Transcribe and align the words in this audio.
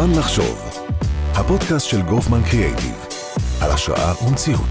זמן 0.00 0.18
לחשוב, 0.18 0.58
הפודקאסט 1.34 1.86
של 1.86 2.02
גופמן 2.02 2.40
קריאייטיב, 2.50 2.96
על 3.62 3.70
השראה 3.70 4.12
ומציאות. 4.24 4.68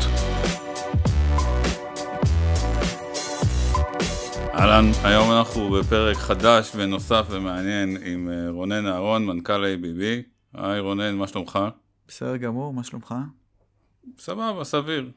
אהלן, 4.53 4.85
היום 5.03 5.31
אנחנו 5.31 5.69
בפרק 5.69 6.17
חדש 6.17 6.71
ונוסף 6.75 7.27
ומעניין 7.29 7.97
עם 8.05 8.29
אה, 8.29 8.49
רונן 8.49 8.85
אהרון, 8.85 9.25
מנכ"ל 9.25 9.65
ABB. 9.65 10.01
היי 10.53 10.79
רונן, 10.79 11.15
מה 11.15 11.27
שלומך? 11.27 11.59
בסדר 12.07 12.37
גמור, 12.37 12.73
מה 12.73 12.83
שלומך? 12.83 13.15
סבבה, 14.17 14.63
סביר. 14.63 15.11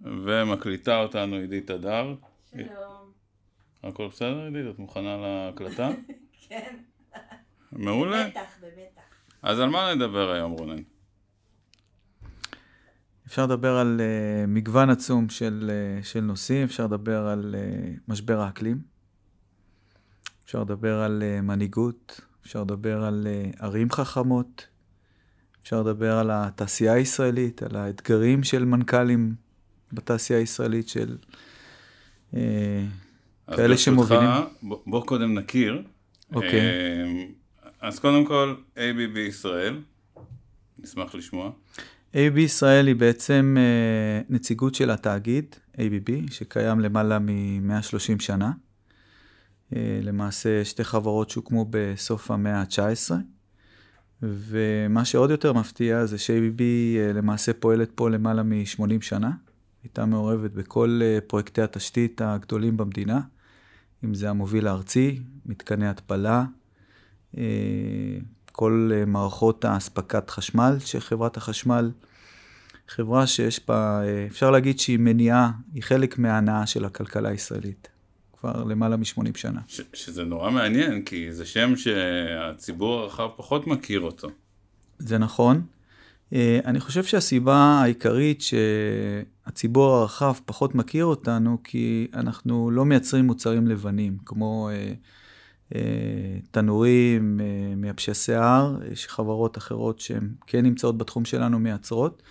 ומקליטה 0.00 1.02
אותנו 1.02 1.36
עידית 1.36 1.70
הדר. 1.70 2.14
שלום. 2.50 3.12
הכל 3.84 4.08
בסדר 4.08 4.44
עידית? 4.44 4.74
את 4.74 4.78
מוכנה 4.78 5.16
להקלטה? 5.16 5.88
כן. 6.48 6.76
מעולה. 7.72 8.24
במתח, 8.24 8.58
במתח. 8.60 9.05
אז 9.46 9.60
על 9.60 9.68
מה 9.68 9.94
נדבר 9.94 10.30
היום 10.30 10.52
רונן? 10.52 10.82
אפשר 13.26 13.46
לדבר 13.46 13.76
על 13.76 14.00
uh, 14.00 14.46
מגוון 14.46 14.90
עצום 14.90 15.28
של, 15.28 15.70
uh, 16.00 16.04
של 16.04 16.20
נושאים, 16.20 16.64
אפשר 16.64 16.84
לדבר 16.84 17.26
על 17.26 17.54
uh, 17.54 18.00
משבר 18.08 18.40
האקלים, 18.40 18.80
אפשר 20.44 20.60
לדבר 20.60 20.98
על 20.98 21.22
uh, 21.22 21.40
מנהיגות, 21.42 22.20
אפשר 22.42 22.62
לדבר 22.62 23.04
על 23.04 23.26
uh, 23.26 23.62
ערים 23.62 23.90
חכמות, 23.90 24.66
אפשר 25.62 25.80
לדבר 25.80 26.12
על 26.18 26.30
התעשייה 26.32 26.92
הישראלית, 26.92 27.62
על 27.62 27.76
האתגרים 27.76 28.44
של 28.44 28.64
מנכ"לים 28.64 29.34
בתעשייה 29.92 30.38
הישראלית, 30.38 30.88
של 30.88 31.16
uh, 32.32 32.36
אז 33.46 33.56
כאלה 33.56 33.68
ברשותך, 33.68 33.84
שמובילים. 33.84 34.30
בוא, 34.62 34.78
בוא 34.86 35.06
קודם 35.06 35.38
נכיר. 35.38 35.82
אוקיי. 36.34 36.60
אה, 36.60 37.26
אז 37.86 37.98
קודם 37.98 38.24
כל, 38.24 38.54
ABB 38.76 39.18
ישראל. 39.18 39.82
נשמח 40.78 41.14
לשמוע. 41.14 41.50
ABB 42.14 42.38
ישראל 42.38 42.86
היא 42.86 42.96
בעצם 42.96 43.56
אה, 43.58 44.20
נציגות 44.28 44.74
של 44.74 44.90
התאגיד, 44.90 45.56
ABB, 45.74 46.32
שקיים 46.32 46.80
למעלה 46.80 47.18
מ-130 47.18 48.22
שנה. 48.22 48.52
אה, 49.76 50.00
למעשה 50.02 50.64
שתי 50.64 50.84
חברות 50.84 51.30
שהוקמו 51.30 51.66
בסוף 51.70 52.30
המאה 52.30 52.60
ה-19, 52.60 53.12
ומה 54.22 55.04
שעוד 55.04 55.30
יותר 55.30 55.52
מפתיע 55.52 56.06
זה 56.06 56.18
ש-ABB 56.18 56.60
אה, 56.60 57.12
למעשה 57.12 57.52
פועלת 57.52 57.90
פה 57.94 58.10
למעלה 58.10 58.42
מ-80 58.42 59.00
שנה. 59.00 59.30
הייתה 59.82 60.06
מעורבת 60.06 60.50
בכל 60.50 61.00
אה, 61.02 61.18
פרויקטי 61.26 61.62
התשתית 61.62 62.20
הגדולים 62.20 62.76
במדינה, 62.76 63.20
אם 64.04 64.14
זה 64.14 64.30
המוביל 64.30 64.66
הארצי, 64.66 65.20
מתקני 65.46 65.88
התפלה, 65.88 66.44
כל 68.52 68.90
אה, 68.94 69.04
מערכות 69.04 69.64
האספקת 69.64 70.30
חשמל 70.30 70.76
של 70.84 71.00
חברת 71.00 71.36
החשמל. 71.36 71.90
חברה 72.88 73.26
שיש 73.26 73.60
בה, 73.68 74.02
אה, 74.04 74.26
אפשר 74.26 74.50
להגיד 74.50 74.78
שהיא 74.78 74.98
מניעה, 74.98 75.50
היא 75.74 75.82
חלק 75.82 76.18
מההנאה 76.18 76.66
של 76.66 76.84
הכלכלה 76.84 77.28
הישראלית, 77.28 77.88
כבר 78.38 78.64
למעלה 78.64 78.96
מ-80 78.96 79.36
שנה. 79.38 79.60
ש- 79.66 79.80
שזה 79.92 80.24
נורא 80.24 80.50
מעניין, 80.50 81.02
כי 81.02 81.32
זה 81.32 81.46
שם 81.46 81.76
שהציבור 81.76 83.00
הרחב 83.00 83.28
פחות 83.36 83.66
מכיר 83.66 84.00
אותו. 84.00 84.28
זה 84.98 85.18
נכון. 85.18 85.62
אה, 86.32 86.60
אני 86.64 86.80
חושב 86.80 87.04
שהסיבה 87.04 87.56
העיקרית 87.56 88.42
שהציבור 88.42 89.94
הרחב 89.94 90.34
פחות 90.44 90.74
מכיר 90.74 91.04
אותנו, 91.04 91.58
כי 91.64 92.08
אנחנו 92.14 92.70
לא 92.70 92.84
מייצרים 92.84 93.26
מוצרים 93.26 93.66
לבנים, 93.66 94.18
כמו 94.24 94.68
אה, 94.68 94.74
אה, 94.74 94.92
תנורים, 96.50 97.40
אה, 97.40 97.74
מייבשי 97.76 98.14
שיער, 98.14 98.76
יש 98.92 99.06
חברות 99.06 99.58
אחרות 99.58 100.00
שהן 100.00 100.34
כן 100.46 100.62
נמצאות 100.62 100.98
בתחום 100.98 101.24
שלנו 101.24 101.58
מייצרות, 101.58 102.22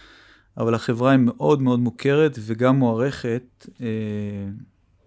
אבל 0.57 0.75
החברה 0.75 1.11
היא 1.11 1.19
מאוד 1.19 1.61
מאוד 1.61 1.79
מוכרת 1.79 2.37
וגם 2.39 2.75
מוערכת 2.75 3.67
אה, 3.81 3.87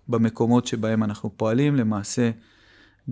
במקומות 0.09 0.67
שבהם 0.67 1.03
אנחנו 1.03 1.37
פועלים, 1.37 1.77
למעשה 1.77 2.31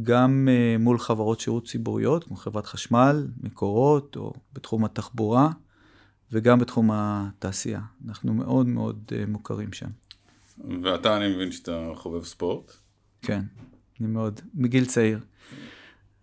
גם 0.02 0.48
אה, 0.50 0.76
מול 0.78 0.98
חברות 0.98 1.40
שירות 1.40 1.66
ציבוריות, 1.66 2.24
כמו 2.24 2.36
חברת 2.36 2.66
חשמל, 2.66 3.28
מקורות, 3.42 4.16
או 4.16 4.32
בתחום 4.52 4.84
התחבורה, 4.84 5.50
וגם 6.32 6.58
בתחום 6.58 6.90
התעשייה. 6.92 7.80
אנחנו 8.08 8.34
מאוד 8.34 8.66
מאוד 8.66 9.12
אה, 9.12 9.24
מוכרים 9.28 9.72
שם. 9.72 9.88
ואתה, 10.82 11.16
אני 11.16 11.34
מבין 11.34 11.52
שאתה 11.52 11.90
חובב 11.94 12.24
ספורט. 12.24 12.72
כן, 13.22 13.42
אני 14.00 14.08
מאוד, 14.08 14.40
מגיל 14.54 14.84
צעיר. 14.84 15.20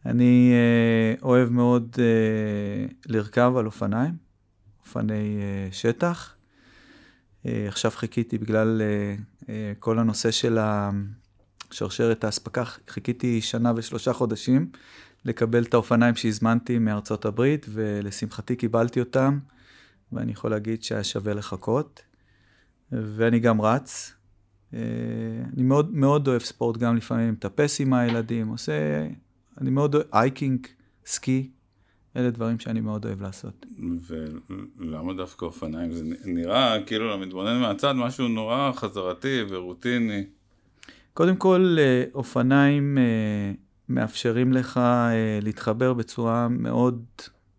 אני 0.06 0.52
אה, 0.54 1.22
אוהב 1.22 1.50
מאוד 1.50 1.96
אה, 2.00 2.86
לרכב 3.06 3.54
על 3.58 3.66
אופניים, 3.66 4.14
אופני 4.86 5.38
אה, 5.42 5.68
שטח. 5.72 6.36
אה, 7.46 7.66
עכשיו 7.68 7.92
חיכיתי 7.92 8.38
בגלל 8.38 8.82
אה, 8.82 9.16
אה, 9.50 9.74
כל 9.80 10.00
הנושא 10.00 10.32
של 10.32 10.58
שרשרת 11.72 12.24
האספקה, 12.24 12.64
חיכיתי 12.90 13.42
שנה 13.42 13.74
ושלושה 13.76 14.14
חודשים 14.14 14.70
לקבל 15.26 15.64
את 15.64 15.74
האופניים 15.74 16.16
שהזמנתי 16.16 16.80
מארצות 16.80 17.26
הברית, 17.26 17.66
ולשמחתי 17.70 18.56
קיבלתי 18.56 19.00
אותם, 19.00 19.40
ואני 20.12 20.32
יכול 20.32 20.52
להגיד 20.52 20.84
שהיה 20.84 21.04
שווה 21.04 21.34
לחכות. 21.34 22.02
ואני 22.92 23.40
גם 23.40 23.62
רץ. 23.62 24.14
אה, 24.74 24.80
אני 25.54 25.64
מאוד, 25.64 25.96
מאוד 25.96 26.28
אוהב 26.28 26.42
ספורט, 26.42 26.78
גם 26.78 26.96
לפעמים 26.96 27.32
מטפס 27.32 27.82
עם 27.82 27.94
הילדים, 27.94 28.48
עושה, 28.48 29.08
אני 29.62 29.70
מאוד 29.70 29.96
אוהב, 29.96 30.08
אייקינג, 30.14 30.68
סקי, 31.06 31.50
אלה 32.18 32.30
דברים 32.30 32.60
שאני 32.60 32.82
מאוד 32.82 33.06
אוהב 33.06 33.22
לעשות. 33.22 33.66
ולמה 34.08 35.14
דווקא 35.14 35.46
אופניים? 35.46 35.92
זה 35.92 36.04
נראה 36.26 36.78
כאילו 36.86 37.10
למתבונן 37.14 37.60
מהצד 37.62 37.92
משהו 37.92 38.28
נורא 38.28 38.72
חזרתי 38.72 39.44
ורוטיני. 39.50 40.24
קודם 41.14 41.36
כל, 41.36 41.76
אה, 41.80 42.04
אופניים 42.14 42.98
אה, 42.98 43.52
מאפשרים 43.90 44.54
לך 44.54 44.80
להתחבר 45.42 45.94
בצורה 45.94 46.48
מאוד 46.48 47.06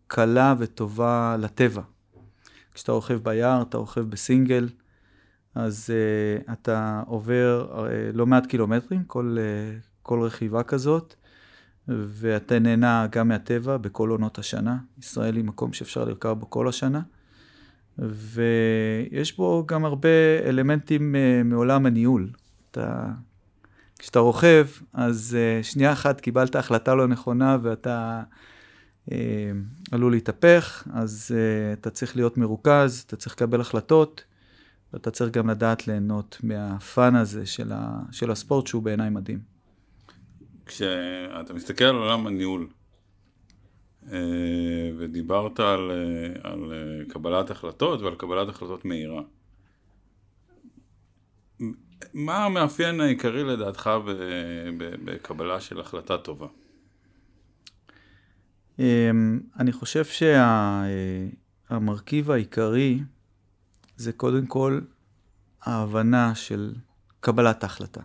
קלה 0.07 0.55
וטובה 0.59 1.37
לטבע. 1.41 1.83
כשאתה 2.75 2.93
רוכב 2.93 3.19
ביער, 3.23 3.63
אתה 3.63 3.79
רוכב 3.79 4.01
בסינגל, 4.01 4.69
אז 5.55 5.91
uh, 5.91 6.53
אתה 6.53 7.03
עובר 7.07 7.69
uh, 7.73 8.17
לא 8.17 8.27
מעט 8.27 8.47
קילומטרים, 8.47 9.05
כל, 9.05 9.37
uh, 9.39 9.87
כל 10.03 10.23
רכיבה 10.23 10.63
כזאת, 10.63 11.15
ואתה 11.89 12.59
נהנה 12.59 13.07
גם 13.11 13.29
מהטבע 13.29 13.77
בכל 13.77 14.11
עונות 14.11 14.39
השנה. 14.39 14.77
ישראל 14.99 15.37
היא 15.37 15.45
מקום 15.45 15.73
שאפשר 15.73 16.05
לרכב 16.05 16.33
בו 16.33 16.51
כל 16.51 16.69
השנה, 16.69 17.01
ויש 17.99 19.37
בו 19.37 19.65
גם 19.67 19.85
הרבה 19.85 20.09
אלמנטים 20.45 21.15
uh, 21.15 21.45
מעולם 21.45 21.87
הניהול. 21.87 22.31
אתה, 22.71 23.07
כשאתה 23.99 24.19
רוכב, 24.19 24.67
אז 24.93 25.37
uh, 25.37 25.65
שנייה 25.65 25.93
אחת 25.93 26.21
קיבלת 26.21 26.57
החלטה 26.57 26.95
לא 26.95 27.07
נכונה 27.07 27.59
ואתה 27.63 28.23
uh, 29.09 29.13
עלול 29.93 30.13
להתהפך, 30.13 30.89
אז 30.93 31.35
uh, 31.35 31.81
אתה 31.81 31.91
צריך 31.91 32.17
להיות 32.17 32.39
מרוכז, 32.39 33.05
אתה 33.07 33.17
צריך 33.17 33.35
לקבל 33.35 33.61
החלטות. 33.61 34.25
ואתה 34.95 35.11
צריך 35.11 35.31
גם 35.31 35.51
לדעת 35.51 35.89
ליהנות 35.89 36.39
מהפאן 36.43 37.15
הזה 37.15 37.47
של, 37.47 37.73
ה, 37.73 37.99
של 38.13 38.31
הספורט, 38.31 38.67
שהוא 38.67 38.83
בעיניי 38.83 39.11
מדהים. 39.11 39.39
כשאתה 40.67 41.55
מסתכל 41.55 41.85
על 41.85 41.97
עולם 41.97 42.27
הניהול, 42.27 42.69
אה, 44.13 44.19
ודיברת 44.99 45.61
על, 45.61 45.91
אה, 45.91 46.51
על 46.51 46.73
אה, 46.73 47.05
קבלת 47.09 47.51
החלטות 47.51 48.01
ועל 48.01 48.15
קבלת 48.15 48.49
החלטות 48.49 48.85
מהירה. 48.85 49.23
מה 52.15 52.45
המאפיין 52.45 53.01
העיקרי 53.01 53.45
לדעתך 53.45 53.91
בקבלה 55.05 55.61
של 55.61 55.81
החלטה 55.81 56.19
טובה? 56.19 56.47
אמ, 58.79 59.41
אני 59.59 59.73
חושב 59.73 60.05
שהמרכיב 61.71 62.31
העיקרי 62.31 63.01
זה 63.97 64.13
קודם 64.13 64.47
כל 64.47 64.81
ההבנה 65.63 66.35
של 66.35 66.75
קבלת 67.21 67.63
ההחלטה. 67.63 68.01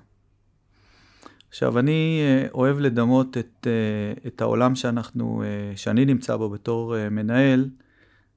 עכשיו, 1.50 1.80
אני 1.80 2.22
אוהב 2.54 2.80
לדמות 2.80 3.38
את, 3.38 3.68
את 4.28 4.42
העולם 4.42 4.76
שאנחנו, 4.76 5.44
שאני 5.76 6.06
נמצא 6.06 6.36
בו 6.36 6.50
בתור 6.50 7.10
מנהל, 7.12 7.70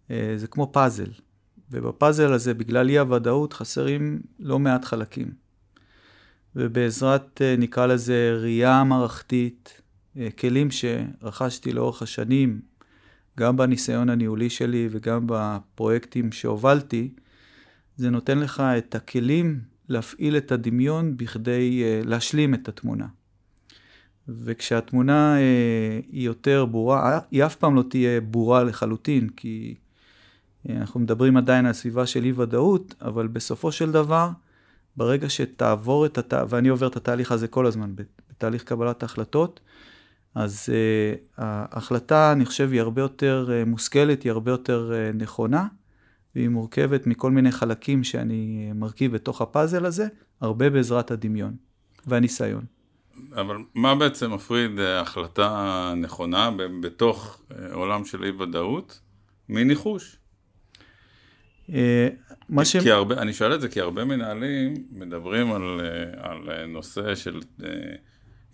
זה 0.08 0.46
כמו 0.50 0.70
פאזל. 0.72 1.10
ובפאזל 1.70 2.32
הזה, 2.32 2.54
בגלל 2.54 2.88
אי 2.88 2.98
הוודאות, 2.98 3.52
חסרים 3.52 4.22
לא 4.38 4.58
מעט 4.58 4.84
חלקים. 4.84 5.32
ובעזרת, 6.56 7.40
נקרא 7.58 7.86
לזה, 7.86 8.38
ראייה 8.42 8.84
מערכתית, 8.84 9.80
כלים 10.38 10.68
שרכשתי 10.70 11.72
לאורך 11.72 12.02
השנים, 12.02 12.60
גם 13.38 13.56
בניסיון 13.56 14.10
הניהולי 14.10 14.50
שלי 14.50 14.88
וגם 14.90 15.24
בפרויקטים 15.26 16.32
שהובלתי, 16.32 17.14
זה 17.96 18.10
נותן 18.10 18.38
לך 18.38 18.60
את 18.60 18.94
הכלים 18.94 19.60
להפעיל 19.88 20.36
את 20.36 20.52
הדמיון 20.52 21.16
בכדי 21.16 21.82
uh, 21.82 22.08
להשלים 22.08 22.54
את 22.54 22.68
התמונה. 22.68 23.06
וכשהתמונה 24.28 25.36
אה, 25.36 26.00
היא 26.12 26.26
יותר 26.26 26.64
ברורה, 26.64 27.20
היא 27.30 27.44
אף 27.44 27.56
פעם 27.56 27.74
לא 27.74 27.82
תהיה 27.90 28.20
ברורה 28.20 28.64
לחלוטין, 28.64 29.28
כי 29.28 29.74
אה, 30.68 30.76
אנחנו 30.76 31.00
מדברים 31.00 31.36
עדיין 31.36 31.66
על 31.66 31.72
סביבה 31.72 32.06
של 32.06 32.24
אי 32.24 32.32
ודאות, 32.32 32.94
אבל 33.02 33.26
בסופו 33.26 33.72
של 33.72 33.92
דבר, 33.92 34.30
ברגע 34.96 35.28
שתעבור 35.28 36.06
את 36.06 36.18
התהליך, 36.18 36.52
ואני 36.52 36.68
עובר 36.68 36.86
את 36.86 36.96
התהליך 36.96 37.32
הזה 37.32 37.48
כל 37.48 37.66
הזמן, 37.66 37.92
בתהליך 38.30 38.64
קבלת 38.64 39.02
ההחלטות, 39.02 39.60
אז 40.34 40.68
uh, 40.68 41.32
ההחלטה, 41.38 42.32
אני 42.32 42.44
חושב, 42.44 42.68
היא 42.72 42.80
הרבה 42.80 43.02
יותר 43.02 43.48
uh, 43.48 43.68
מושכלת, 43.68 44.22
היא 44.22 44.32
הרבה 44.32 44.50
יותר 44.50 44.92
uh, 44.92 45.16
נכונה, 45.16 45.66
והיא 46.36 46.48
מורכבת 46.48 47.06
מכל 47.06 47.30
מיני 47.30 47.52
חלקים 47.52 48.04
שאני 48.04 48.72
מרכיב 48.74 49.12
בתוך 49.12 49.42
הפאזל 49.42 49.86
הזה, 49.86 50.06
הרבה 50.40 50.70
בעזרת 50.70 51.10
הדמיון 51.10 51.56
והניסיון. 52.06 52.64
אבל 53.34 53.56
מה 53.74 53.94
בעצם 53.94 54.32
מפריד 54.32 54.70
החלטה 54.80 55.94
נכונה 55.96 56.50
בתוך 56.80 57.42
עולם 57.72 58.04
של 58.04 58.24
אי-ודאות 58.24 59.00
מניחוש? 59.48 60.16
מה 62.48 62.64
ש... 62.64 62.76
כי 62.76 62.90
הרבה, 62.90 63.22
אני 63.22 63.32
שואל 63.32 63.54
את 63.54 63.60
זה 63.60 63.68
כי 63.68 63.80
הרבה 63.80 64.04
מנהלים 64.04 64.74
מדברים 64.90 65.52
על, 65.52 65.80
על 66.16 66.66
נושא 66.66 67.14
של 67.14 67.40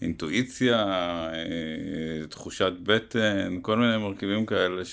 אינטואיציה, 0.00 0.86
תחושת 2.30 2.72
בטן, 2.82 3.58
כל 3.62 3.78
מיני 3.78 3.96
מרכיבים 3.96 4.46
כאלה 4.46 4.84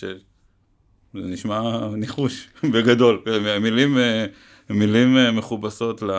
שזה 1.16 1.28
נשמע 1.28 1.88
ניחוש 1.96 2.50
בגדול, 2.74 3.24
מילים, 3.62 3.98
מילים 4.70 5.38
מכובסות 5.38 6.02
ל... 6.02 6.12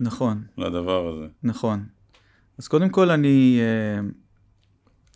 נכון. 0.00 0.42
לדבר 0.58 1.08
הזה. 1.08 1.26
נכון. 1.42 1.84
אז 2.58 2.68
קודם 2.68 2.88
כל 2.88 3.10
אני 3.10 3.60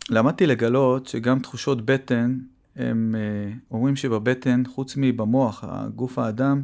למדתי 0.09 0.45
לגלות 0.45 1.07
שגם 1.07 1.39
תחושות 1.39 1.85
בטן 1.85 2.37
הם 2.77 3.15
אה, 3.17 3.53
אומרים 3.71 3.95
שבבטן, 3.95 4.63
חוץ 4.67 4.93
מבמוח, 4.97 5.63
הגוף 5.67 6.19
האדם, 6.19 6.61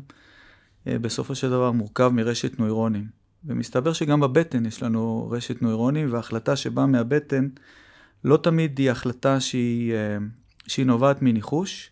אה, 0.88 1.00
בסופו 1.00 1.36
של 1.36 1.50
דבר 1.50 1.72
מורכב 1.72 2.12
מרשת 2.14 2.60
נוירונים. 2.60 3.08
ומסתבר 3.46 3.94
שגם 3.94 4.20
בבטן 4.20 4.66
יש 4.66 4.84
לנו 4.84 5.30
רשת 5.32 5.62
נוירונים, 5.62 6.14
וההחלטה 6.14 6.56
שבאה 6.56 6.86
מהבטן 6.86 7.48
לא 8.24 8.38
תמיד 8.38 8.80
היא 8.80 8.92
החלטה 8.92 9.40
שהיא, 9.40 9.94
אה, 9.94 10.18
שהיא 10.68 10.86
נובעת 10.86 11.22
מניחוש, 11.22 11.90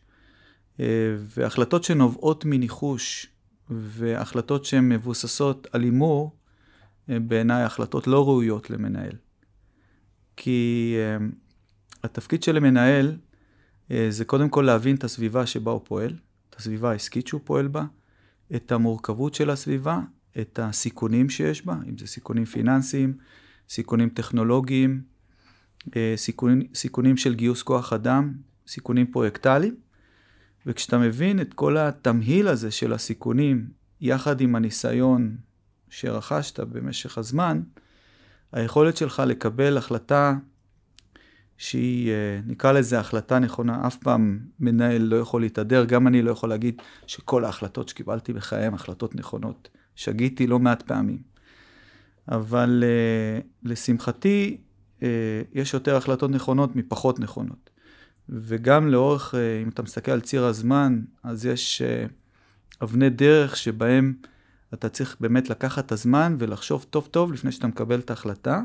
והחלטות 1.18 1.83
שנובעות 1.83 2.45
מניחוש 2.45 3.27
והחלטות 3.69 4.65
שהן 4.65 4.89
מבוססות 4.89 5.68
על 5.71 5.81
הימור, 5.81 6.35
בעיניי 7.07 7.63
החלטות 7.63 8.07
לא 8.07 8.25
ראויות 8.25 8.69
למנהל. 8.69 9.15
כי 10.38 10.95
התפקיד 12.03 12.44
של 12.44 12.57
המנהל 12.57 13.18
אה, 13.91 14.07
זה 14.09 14.25
קודם 14.25 14.50
כל 14.50 14.62
להבין 14.62 14.95
את 14.95 15.03
הסביבה 15.03 15.45
שבה 15.45 15.71
הוא 15.71 15.81
פועל, 15.83 16.13
את 16.50 16.56
הסביבה 16.56 16.91
העסקית 16.91 17.27
שהוא 17.27 17.41
פועל 17.44 17.68
בה, 17.68 17.85
את 18.56 18.71
המורכבות 18.71 19.33
של 19.33 19.50
הסביבה, 19.50 20.00
את 20.39 20.59
הסיכונים 20.59 21.29
שיש 21.29 21.65
בה, 21.65 21.75
אם 21.89 21.97
זה 21.97 22.07
סיכונים 22.07 22.45
פיננסיים, 22.45 23.18
סיכונים 23.69 24.09
טכנולוגיים, 24.09 25.01
אה, 25.95 26.13
סיכונים, 26.15 26.62
סיכונים 26.73 27.18
של 27.18 27.35
גיוס 27.35 27.63
כוח 27.63 27.94
אדם, 27.94 28.33
סיכונים 28.68 29.12
פרויקטליים. 29.12 29.75
וכשאתה 30.66 30.98
מבין 30.98 31.42
את 31.42 31.54
כל 31.54 31.78
התמהיל 31.78 32.48
הזה 32.48 32.72
של 32.72 32.94
הסיכונים, 32.94 33.68
יחד 34.02 34.42
עם 34.42 34.56
הניסיון 34.56 35.38
שרכשת 35.90 36.60
במשך 36.60 37.18
הזמן, 37.18 37.62
היכולת 38.52 38.98
שלך 38.98 39.24
לקבל 39.28 39.78
החלטה 39.78 40.36
שהיא, 41.58 42.12
אה, 42.12 42.40
נקרא 42.46 42.72
לזה 42.72 43.00
החלטה 43.00 43.40
נכונה, 43.40 43.88
אף 43.88 43.98
פעם 43.98 44.40
מנהל 44.60 45.02
לא 45.02 45.16
יכול 45.16 45.42
להתהדר, 45.42 45.86
גם 45.86 46.08
אני 46.08 46.22
לא 46.22 46.31
יכול 46.31 46.50
להגיד 46.50 46.81
שכל 47.07 47.46
ההחלטות 47.46 47.90
שקיבלתי 47.90 48.34
בחיי 48.34 48.66
הן 48.66 48.74
החלטות 48.74 49.16
נכונות. 49.16 49.69
שגיתי 49.96 50.48
לא 50.48 50.60
מעט 50.60 50.81
פעמים. 50.81 51.22
אבל 52.31 52.84
uh, 52.84 53.44
לשמחתי, 53.64 54.57
uh, 55.00 55.04
יש 55.54 55.74
יותר 55.74 55.96
החלטות 55.96 56.31
נכונות 56.31 56.75
מפחות 56.75 57.19
נכונות. 57.19 57.70
וגם 58.29 58.88
לאורך, 58.88 59.33
uh, 59.33 59.38
אם 59.63 59.69
אתה 59.69 59.81
מסתכל 59.81 60.12
על 60.12 60.21
ציר 60.21 60.45
הזמן, 60.45 61.01
אז 61.23 61.45
יש 61.45 61.81
אה, 61.81 62.12
אבני 62.83 63.09
דרך 63.09 63.57
שבהם 63.57 64.13
אתה 64.73 64.89
צריך 64.89 65.18
באמת 65.19 65.50
לקחת 65.50 65.85
את 65.85 65.91
הזמן 65.91 66.35
ולחשוב 66.39 66.85
טוב 66.89 67.07
טוב 67.12 67.33
לפני 67.33 67.51
שאתה 67.51 67.68
מקבל 67.68 68.00
את 68.00 68.09
ההחלטה. 68.09 68.62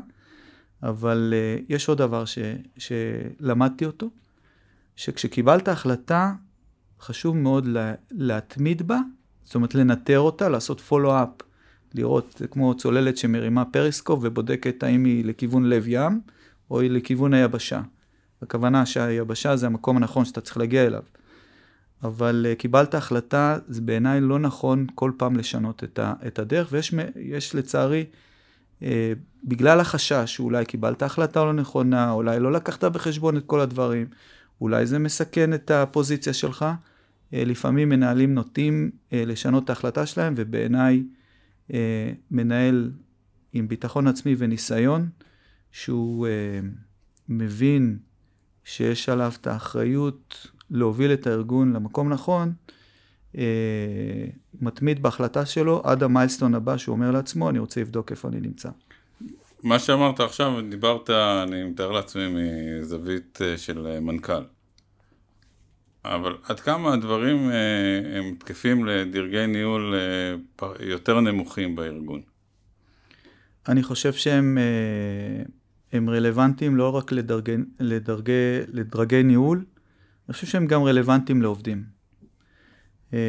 אבל 0.83 1.33
אה, 1.33 1.65
יש 1.69 1.89
עוד 1.89 1.97
דבר 1.97 2.25
ש, 2.25 2.37
שלמדתי 2.77 3.85
אותו, 3.85 4.09
שכשקיבלת 4.95 5.67
החלטה, 5.67 6.33
חשוב 7.01 7.37
מאוד 7.37 7.65
לה, 7.65 7.93
להתמיד 8.11 8.87
בה, 8.87 8.99
זאת 9.43 9.55
אומרת 9.55 9.75
לנטר 9.75 10.19
אותה, 10.19 10.49
לעשות 10.49 10.81
follow-up, 10.81 11.29
לראות, 11.93 12.35
זה 12.37 12.47
כמו 12.47 12.73
צוללת 12.73 13.17
שמרימה 13.17 13.65
פריסקופ 13.65 14.19
ובודקת 14.23 14.83
האם 14.83 15.05
היא 15.05 15.25
לכיוון 15.25 15.69
לב 15.69 15.83
ים, 15.87 16.21
או 16.71 16.81
היא 16.81 16.91
לכיוון 16.91 17.33
היבשה. 17.33 17.81
הכוונה 18.41 18.85
שהיבשה 18.85 19.55
זה 19.55 19.65
המקום 19.65 19.97
הנכון 19.97 20.25
שאתה 20.25 20.41
צריך 20.41 20.57
להגיע 20.57 20.85
אליו. 20.85 21.03
אבל 22.03 22.45
uh, 22.51 22.55
קיבלת 22.55 22.95
החלטה, 22.95 23.57
זה 23.67 23.81
בעיניי 23.81 24.21
לא 24.21 24.39
נכון 24.39 24.87
כל 24.95 25.11
פעם 25.17 25.35
לשנות 25.35 25.83
את, 25.83 25.99
ה, 25.99 26.13
את 26.27 26.39
הדרך, 26.39 26.67
ויש 26.71 27.55
לצערי 27.55 28.05
אה, 28.83 29.13
בגלל 29.43 29.79
החשש 29.79 30.35
שאולי 30.35 30.65
קיבלת 30.65 31.01
החלטה 31.01 31.43
לא 31.43 31.53
נכונה, 31.53 32.11
אולי 32.11 32.39
לא 32.39 32.51
לקחת 32.51 32.83
בחשבון 32.83 33.37
את 33.37 33.43
כל 33.45 33.59
הדברים, 33.59 34.07
אולי 34.61 34.85
זה 34.85 34.99
מסכן 34.99 35.53
את 35.53 35.71
הפוזיציה 35.71 36.33
שלך. 36.33 36.65
אה, 37.33 37.43
לפעמים 37.45 37.89
מנהלים 37.89 38.33
נוטים 38.33 38.91
אה, 39.13 39.23
לשנות 39.25 39.63
את 39.63 39.69
ההחלטה 39.69 40.05
שלהם, 40.05 40.33
ובעיניי 40.37 41.03
מנהל 42.31 42.91
עם 43.53 43.67
ביטחון 43.67 44.07
עצמי 44.07 44.35
וניסיון, 44.37 45.09
שהוא 45.71 46.27
מבין 47.29 47.97
שיש 48.67 49.09
עליו 49.09 49.31
את 49.41 49.47
האחריות 49.47 50.47
להוביל 50.71 51.13
את 51.13 51.27
הארגון 51.27 51.73
למקום 51.73 52.13
נכון, 52.13 52.53
אה, 53.37 53.43
מתמיד 54.61 55.03
בהחלטה 55.03 55.45
שלו 55.45 55.81
עד 55.83 56.03
המיילסטון 56.03 56.55
הבא 56.55 56.77
שהוא 56.77 56.95
אומר 56.95 57.11
לעצמו, 57.11 57.49
אני 57.49 57.59
רוצה 57.59 57.81
לבדוק 57.81 58.11
איפה 58.11 58.27
אני 58.27 58.39
נמצא. 58.39 58.69
מה 59.63 59.79
שאמרת 59.79 60.19
עכשיו, 60.19 60.61
דיברת, 60.69 61.09
אני 61.09 61.63
מתאר 61.63 61.91
לעצמי, 61.91 62.23
מזווית 62.81 63.39
אה, 63.41 63.57
של 63.57 63.87
אה, 63.87 63.99
מנכ"ל. 63.99 64.43
אבל 66.05 66.37
עד 66.43 66.59
כמה 66.59 66.93
הדברים 66.93 67.49
הם 68.15 68.35
תקפים 68.39 68.85
לדרגי 68.85 69.47
ניהול 69.47 69.95
יותר 70.79 71.19
נמוכים 71.19 71.75
בארגון? 71.75 72.21
אני 73.67 73.83
חושב 73.83 74.13
שהם 74.13 74.57
הם 75.93 76.09
רלוונטיים 76.09 76.75
לא 76.75 76.95
רק 76.95 77.11
לדרגי, 77.11 77.55
לדרגי, 77.79 78.59
לדרגי 78.67 79.23
ניהול, 79.23 79.65
אני 80.27 80.33
חושב 80.33 80.47
שהם 80.47 80.67
גם 80.67 80.83
רלוונטיים 80.83 81.41
לעובדים. 81.41 81.83
אה, 83.13 83.19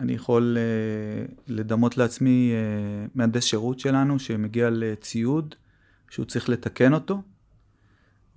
אני 0.00 0.12
יכול 0.12 0.56
אה, 0.58 1.24
לדמות 1.48 1.96
לעצמי 1.96 2.52
אה, 2.52 3.06
מהנדס 3.14 3.44
שירות 3.44 3.80
שלנו 3.80 4.18
שמגיע 4.18 4.70
לציוד 4.70 5.54
שהוא 6.10 6.26
צריך 6.26 6.48
לתקן 6.48 6.94
אותו, 6.94 7.22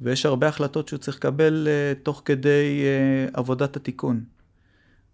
ויש 0.01 0.25
הרבה 0.25 0.47
החלטות 0.47 0.87
שהוא 0.87 0.99
צריך 0.99 1.17
לקבל 1.17 1.67
תוך 2.03 2.21
כדי 2.25 2.83
עבודת 3.33 3.75
התיקון. 3.75 4.23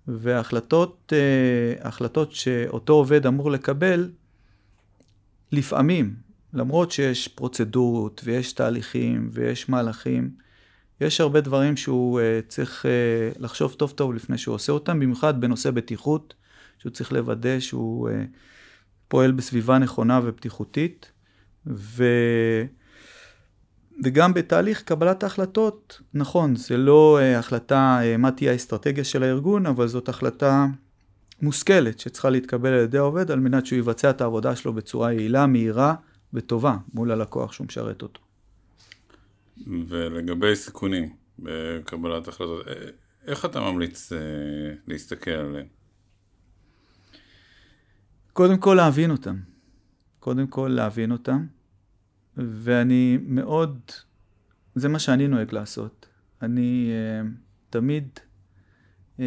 והחלטות, 0.08 1.14
החלטות 1.82 2.32
שאותו 2.32 2.94
עובד 2.94 3.26
אמור 3.26 3.52
לקבל, 3.52 4.12
לפעמים, 5.52 6.16
למרות 6.54 6.92
שיש 6.92 7.28
פרוצדורות 7.28 8.22
ויש 8.24 8.54
תהליכים 8.54 9.30
ויש 9.34 9.70
מהלכים, 9.70 10.30
יש 11.02 11.22
הרבה 11.22 11.42
דברים 11.42 11.78
שהוא 11.78 12.20
uh, 12.20 12.24
צריך 12.48 12.86
uh, 12.86 13.42
לחשוב 13.42 13.74
טוב 13.74 13.92
טוב 13.92 14.14
לפני 14.14 14.38
שהוא 14.38 14.56
עושה 14.56 14.72
אותם, 14.72 15.00
במיוחד 15.00 15.42
בנושא 15.42 15.72
בטיחות, 15.72 16.34
שהוא 16.80 16.92
צריך 16.92 17.12
לוודא 17.12 17.60
שהוא 17.60 18.10
uh, 18.10 18.12
פועל 19.08 19.32
בסביבה 19.32 19.78
נכונה 19.78 20.20
ובטיחותית. 20.24 21.12
ו... 21.68 22.04
וגם 24.04 24.34
בתהליך 24.34 24.82
קבלת 24.82 25.24
ההחלטות, 25.24 26.02
נכון, 26.14 26.56
זה 26.56 26.78
לא 26.78 27.20
uh, 27.20 27.40
החלטה 27.40 28.00
uh, 28.02 28.18
מה 28.18 28.32
תהיה 28.32 28.52
האסטרטגיה 28.52 29.04
של 29.04 29.24
הארגון, 29.24 29.66
אבל 29.66 29.88
זאת 29.88 30.10
החלטה 30.10 30.68
מושכלת 31.42 32.00
שצריכה 32.00 32.30
להתקבל 32.30 32.70
על 32.70 32.84
ידי 32.84 32.98
העובד 32.98 33.32
על 33.32 33.40
מנת 33.40 33.66
שהוא 33.66 33.80
יבצע 33.80 34.10
את 34.10 34.22
העבודה 34.22 34.56
שלו 34.56 34.74
בצורה 34.74 35.14
יעילה, 35.14 35.48
מהירה 35.48 35.96
וטובה 36.34 36.78
מול 36.94 37.12
הלקוח 37.12 37.52
שהוא 37.52 37.68
משרת 37.68 38.02
אותו. 38.02 38.22
ולגבי 39.68 40.56
סיכונים 40.56 41.16
בקבלת 41.40 42.28
החלטות, 42.28 42.68
אה, 42.68 42.74
איך 43.28 43.46
אתה 43.46 43.60
ממליץ 43.60 44.12
אה, 44.14 44.18
להסתכל 44.88 45.32
עליהם? 45.32 45.68
קודם 48.34 48.58
כל 48.58 48.74
להבין 48.74 49.12
אותם. 49.12 49.40
קודם 50.20 50.48
כל 50.48 50.68
להבין 50.76 51.12
אותם. 51.12 51.46
ואני 52.38 53.18
מאוד, 53.22 53.80
זה 54.76 54.90
מה 54.90 55.00
שאני 55.00 55.28
נוהג 55.28 55.54
לעשות. 55.54 56.08
אני 56.42 56.92
uh, 56.92 57.28
תמיד 57.70 58.20
uh, 59.18 59.22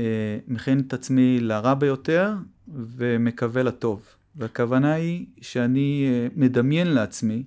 מכין 0.49 0.81
את 0.81 0.93
עצמי 0.93 1.41
לרע 1.41 1.75
ביותר 1.75 2.35
ומקווה 2.69 3.63
לטוב. 3.63 4.07
והכוונה 4.37 4.93
היא 4.93 5.27
שאני 5.41 6.07
uh, 6.07 6.33
מדמיין 6.37 6.87
לעצמי 6.87 7.43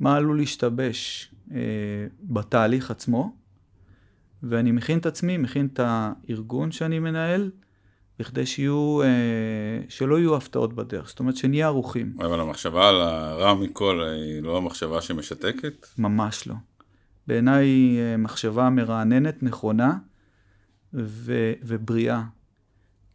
מה 0.00 0.16
עלול 0.16 0.36
להשתבש 0.36 1.30
uh, 1.48 1.52
בתהליך 2.22 2.90
עצמו, 2.90 3.36
ואני 4.42 4.72
מכין 4.72 4.98
את 4.98 5.06
עצמי, 5.06 5.36
מכין 5.36 5.68
את 5.72 5.80
הארגון 5.82 6.70
שאני 6.72 6.98
מנהל, 6.98 7.50
בכדי 8.18 8.46
שיהיו, 8.46 9.02
אה, 9.02 9.08
שלא 9.88 10.18
יהיו 10.18 10.36
הפתעות 10.36 10.72
בדרך, 10.72 11.08
זאת 11.08 11.20
אומרת 11.20 11.36
שנהיה 11.36 11.66
ערוכים. 11.66 12.16
אבל 12.18 12.40
המחשבה 12.40 12.88
על 12.88 13.00
הרע 13.00 13.54
מכל 13.54 14.02
היא 14.02 14.42
לא 14.42 14.56
המחשבה 14.56 15.00
שמשתקת? 15.00 15.86
ממש 15.98 16.46
לא. 16.46 16.54
בעיניי 17.26 17.96
אה, 17.98 18.16
מחשבה 18.16 18.70
מרעננת, 18.70 19.42
נכונה 19.42 19.98
ו- 20.94 21.52
ובריאה. 21.62 22.22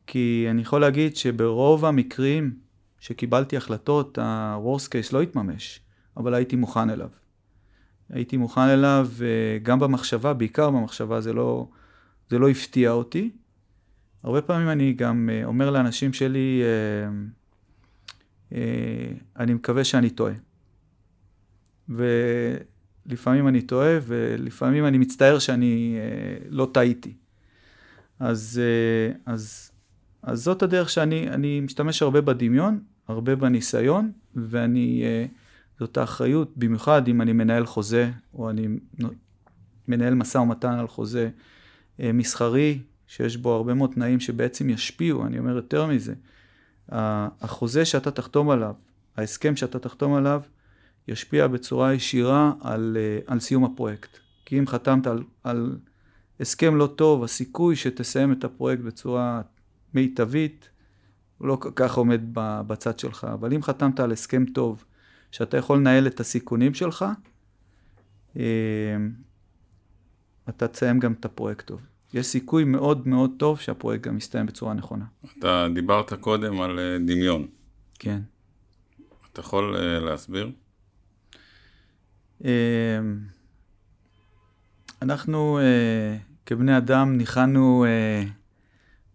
כי 0.07 0.47
אני 0.50 0.61
יכול 0.61 0.81
להגיד 0.81 1.15
שברוב 1.15 1.85
המקרים 1.85 2.53
שקיבלתי 3.01 3.58
החלטות, 3.58 4.17
ה-Worst 4.17 4.88
case 4.88 5.13
לא 5.13 5.22
התממש, 5.22 5.79
אבל 6.17 6.34
הייתי 6.34 6.55
מוכן 6.55 6.89
אליו. 6.89 7.10
הייתי 8.10 8.38
מוכן 8.38 8.62
אליו, 8.62 9.10
גם 9.63 9.79
במחשבה, 9.79 10.34
בעיקר 10.34 10.70
במחשבה, 10.70 11.22
זה 11.22 11.34
לא, 11.34 11.67
זה 12.29 12.39
לא 12.39 12.50
הפתיע 12.50 12.91
אותי. 12.91 13.31
הרבה 14.24 14.41
פעמים 14.41 14.70
אני 14.70 14.93
גם 14.93 15.29
אה, 15.31 15.46
אומר 15.46 15.70
לאנשים 15.70 16.13
שלי, 16.13 16.62
אה, 16.63 17.12
אה, 18.58 19.12
אני 19.39 19.53
מקווה 19.53 19.84
שאני 19.84 20.10
טועה. 20.10 20.34
ולפעמים 21.89 23.48
אני 23.48 23.62
טועה, 23.62 23.98
ולפעמים 24.01 24.86
אני 24.86 24.98
מצטער 24.98 25.39
שאני 25.39 25.98
לא 26.50 26.70
טעיתי. 26.74 27.13
אז, 28.20 28.62
אז, 29.25 29.72
אז 30.24 30.43
זאת 30.43 30.63
הדרך 30.63 30.89
שאני 30.89 31.60
משתמש 31.62 32.01
הרבה 32.01 32.22
בדמיון, 32.22 32.79
הרבה 33.08 33.36
בניסיון, 33.36 34.12
ואני, 34.36 35.03
זאת 35.79 35.98
האחריות, 35.98 36.58
במיוחד 36.58 37.08
אם 37.08 37.22
אני 37.22 37.34
מנהל 37.34 37.65
חוזה, 37.65 38.12
או 38.34 38.50
אני 38.50 38.67
מנהל 39.88 40.13
משא 40.13 40.38
ומתן 40.38 40.74
על 40.74 40.88
חוזה 40.88 41.29
מסחרי, 42.00 42.79
שיש 43.08 43.38
בו 43.38 43.53
הרבה 43.53 43.74
מאוד 43.74 43.91
תנאים 43.93 44.20
שבעצם 44.20 44.70
ישפיעו, 44.70 45.25
אני 45.25 45.39
אומר 45.39 45.55
יותר 45.55 45.86
מזה, 45.86 46.13
החוזה 46.89 47.86
שאתה 47.86 48.12
תחתום 48.12 48.50
עליו, 48.50 48.75
ההסכם 49.17 49.55
שאתה 49.55 49.79
תחתום 49.79 50.13
עליו, 50.13 50.41
ישפיע 51.08 51.48
בצורה 51.48 51.93
ישירה 51.93 52.53
על, 52.62 52.98
על 53.27 53.39
סיום 53.39 53.63
הפרויקט. 53.63 54.17
כי 54.46 54.60
אם 54.60 54.67
חתמת 54.67 55.08
על, 55.08 55.24
על 55.43 55.77
הסכם 56.39 56.75
לא 56.75 56.88
טוב, 56.88 57.24
הסיכוי 57.24 57.75
שתסיים 57.75 58.31
את 58.31 58.43
הפרויקט 58.43 58.84
בצורה 58.84 59.41
מיטבית, 59.93 60.70
הוא 61.41 61.48
לא 61.48 61.55
כל 61.55 61.71
כך 61.75 61.98
עומד 61.98 62.21
בצד 62.67 63.00
שלך. 63.00 63.27
אבל 63.33 63.53
אם 63.53 63.63
חתמת 63.63 64.00
על 64.00 64.12
הסכם 64.12 64.45
טוב, 64.45 64.86
שאתה 65.31 65.57
יכול 65.57 65.77
לנהל 65.77 66.07
את 66.07 66.19
הסיכונים 66.19 66.74
שלך, 66.74 67.05
אה, 68.38 68.43
אתה 70.50 70.67
תסיים 70.67 71.00
גם 71.00 71.13
את 71.13 71.25
הפרויקט 71.25 71.67
טוב. 71.67 71.81
יש 72.13 72.25
סיכוי 72.25 72.63
מאוד 72.63 73.07
מאוד 73.07 73.31
טוב 73.38 73.60
שהפרויקט 73.60 74.07
גם 74.07 74.17
יסתיים 74.17 74.45
בצורה 74.45 74.74
נכונה. 74.74 75.05
אתה 75.39 75.67
דיברת 75.74 76.13
קודם 76.13 76.62
על 76.62 76.79
אה, 76.79 76.98
דמיון. 77.05 77.48
כן. 78.00 78.19
אתה 79.33 79.39
יכול 79.39 79.75
uh, 79.75 79.79
להסביר? 79.79 80.51
אנחנו 85.01 85.60
כבני 86.45 86.77
אדם 86.77 87.17
ניחנו 87.17 87.86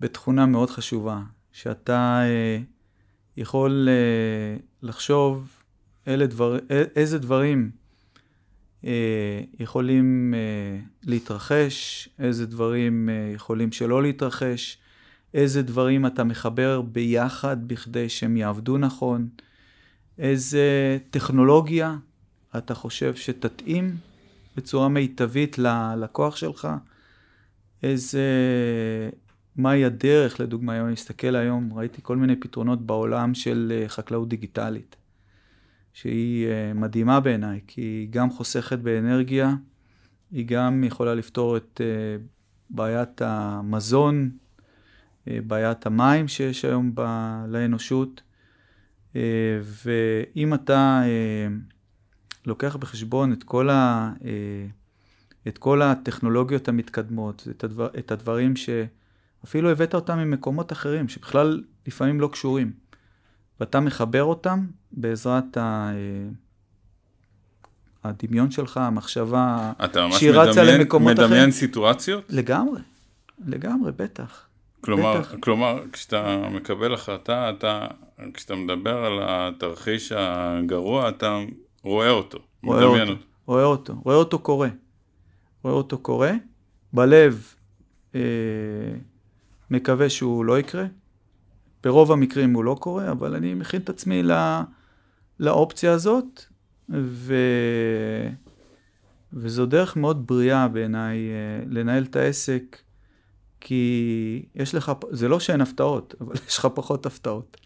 בתכונה 0.00 0.47
מאוד 0.47 0.71
חשובה, 0.71 1.23
שאתה 1.56 2.22
uh, 2.22 2.64
יכול 3.36 3.88
uh, 3.88 4.62
לחשוב 4.82 5.48
אלה 6.08 6.26
דבר, 6.26 6.58
איזה 6.96 7.18
דברים 7.18 7.70
אה, 8.84 9.40
יכולים 9.60 10.34
אה, 10.36 10.80
להתרחש, 11.04 12.08
איזה 12.18 12.46
דברים 12.46 13.08
אה, 13.08 13.32
יכולים 13.34 13.72
שלא 13.72 14.02
להתרחש, 14.02 14.78
איזה 15.34 15.62
דברים 15.62 16.06
אתה 16.06 16.25
מחבר 16.25 16.80
ביחד 16.80 17.68
בכדי 17.68 18.08
שהם 18.08 18.36
יעבדו 18.36 18.78
נכון, 18.78 19.28
איזה 20.18 20.98
טכנולוגיה 21.10 21.96
אתה 22.58 22.75
חושב 22.75 23.14
שתתאים 23.14 23.96
בצורה 24.56 24.88
מיטבית 24.88 25.58
ללקוח 25.58 26.36
שלך, 26.36 26.68
איזה, 27.82 28.20
מהי 29.56 29.84
הדרך, 29.84 30.40
לדוגמה, 30.40 30.80
אם 30.80 30.84
אני 30.84 30.92
מסתכל 30.92 31.36
היום, 31.36 31.72
ראיתי 31.72 32.00
כל 32.02 32.16
מיני 32.16 32.36
פתרונות 32.36 32.86
בעולם 32.86 33.34
של 33.34 33.84
חקלאות 33.88 34.28
דיגיטלית. 34.28 34.96
שהיא 35.96 36.46
אה, 36.48 36.72
מדהימה 36.75 37.20
בעיניי, 37.20 37.60
כי 37.66 37.80
היא 37.80 38.08
גם 38.10 38.30
חוסכת 38.30 38.78
באנרגיה, 38.78 39.54
היא 40.32 40.46
גם 40.46 40.84
יכולה 40.84 41.14
לפתור 41.14 41.56
את 41.56 41.80
אה, 41.84 42.16
בעיית 42.70 43.22
המזון, 43.22 44.30
אה, 45.28 45.38
בעיית 45.46 45.86
המים 45.86 46.28
שיש 46.28 46.64
היום 46.64 46.90
ב... 46.94 47.00
לאנושות, 47.48 48.22
ואם 49.62 50.54
אתה 50.54 51.02
לוקח 52.46 52.76
בחשבון 52.76 53.32
את 53.32 53.42
כל, 53.42 53.70
ה... 53.70 54.12
את 55.48 55.58
כל 55.58 55.82
הטכנולוגיות 55.82 56.68
המתקדמות, 56.68 57.48
את, 57.50 57.64
הדבר... 57.64 57.88
את 57.98 58.10
הדברים 58.10 58.54
שאפילו 59.47 59.71
הבאת 59.71 59.95
אותם 59.95 60.19
ממקומות 60.19 60.73
אחרים, 60.73 61.09
שבכלל 61.09 61.62
לפעמים 61.87 62.21
לא 62.21 62.29
קשורים. 62.33 62.73
ואתה 63.61 63.81
מחבר 63.81 64.25
אותם 64.25 64.67
בעזרת 64.93 65.57
ה... 65.57 65.91
הדמיון 68.05 68.50
שלך, 68.50 68.76
המחשבה 68.76 69.73
שהיא 70.11 70.31
רצה 70.31 70.65
למקומות 70.65 71.12
אחרים. 71.12 71.12
אתה 71.12 71.23
ממש 71.23 71.31
מדמיין 71.31 71.50
סיטואציות? 71.50 72.25
לגמרי, 72.29 72.81
לגמרי, 73.47 73.93
בטח. 73.93 74.47
כלומר, 74.81 75.21
בטח. 75.21 75.35
כלומר, 75.41 75.83
כשאתה 75.93 76.49
מקבל 76.53 76.95
החלטה, 76.95 77.50
אתה, 77.50 77.87
כשאתה 78.35 78.55
מדבר 78.55 79.05
על 79.05 79.19
התרחיש 79.23 80.12
הגרוע, 80.17 81.09
אתה 81.09 81.38
רואה 81.83 82.11
אותו, 82.11 82.38
רואה 82.62 82.87
מדמיין 82.87 83.09
אותו. 83.09 83.12
אותו. 83.12 83.25
רואה 83.47 83.65
אותו, 83.65 83.95
רואה 84.05 84.17
אותו 84.17 84.38
קורה. 84.38 84.69
רואה 85.62 85.75
אותו 85.75 85.99
קורה, 85.99 86.33
בלב 86.93 87.55
אה, 88.15 88.21
מקווה 89.70 90.11
שהוא 90.11 90.44
לא 90.44 90.58
יקרה, 90.58 90.85
ברוב 91.85 92.12
המקרים 92.12 92.54
הוא 92.54 92.64
לא 92.64 92.76
קורה, 92.80 93.11
אבל 93.11 93.35
אני 93.35 93.54
מכין 93.54 93.80
את 93.80 93.88
עצמי 93.88 94.23
לא, 94.23 94.35
לאופציה 95.40 95.92
הזאת, 95.92 96.44
ו... 96.90 97.35
וזו 99.32 99.66
דרך 99.66 99.96
מאוד 99.96 100.26
בריאה 100.26 100.68
בעיניי 100.68 101.16
אה, 101.30 101.64
לנהל 101.66 102.02
את 102.02 102.16
העסק, 102.16 102.78
כי 103.61 104.46
יש 104.54 104.75
לך, 104.75 104.92
זה 105.11 105.28
לא 105.28 105.40
שאין 105.40 105.61
הפתעות, 105.61 106.14
אבל 106.20 106.35
יש 106.49 106.58
לך 106.58 106.68
פחות 106.75 107.06
הפתעות. 107.06 107.56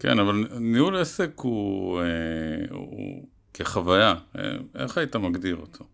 כן, 0.00 0.18
אבל 0.18 0.48
ניהול 0.60 0.96
עסק 0.96 1.30
הוא, 1.36 2.00
אה, 2.00 2.04
הוא 2.70 3.28
כחוויה, 3.54 4.14
אה, 4.38 4.56
איך 4.74 4.98
היית 4.98 5.16
מגדיר 5.16 5.56
אותו? 5.56 5.84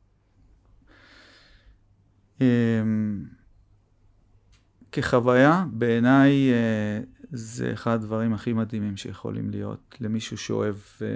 כחוויה, 4.95 5.65
בעיניי 5.73 6.53
אה, 6.53 7.01
זה 7.31 7.73
אחד 7.73 7.93
הדברים 7.93 8.35
הכי 8.35 8.53
מדהימים 8.53 8.97
שיכולים 8.97 9.51
להיות 9.51 9.97
למישהו 10.01 10.39
שאוהב 10.39 10.77
אה, 11.03 11.07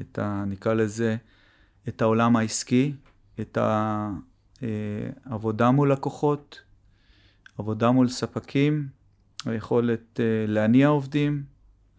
את 0.00 0.18
ה... 0.18 0.44
נקרא 0.46 0.74
לזה, 0.74 1.16
את 1.88 2.02
העולם 2.02 2.36
העסקי, 2.36 2.92
את 3.40 3.58
העבודה 4.60 5.70
מול 5.70 5.92
לקוחות, 5.92 6.62
עבודה 7.58 7.90
מול 7.90 8.08
ספקים, 8.08 8.88
היכולת 9.46 10.20
אה, 10.20 10.44
להניע 10.48 10.88
עובדים, 10.88 11.42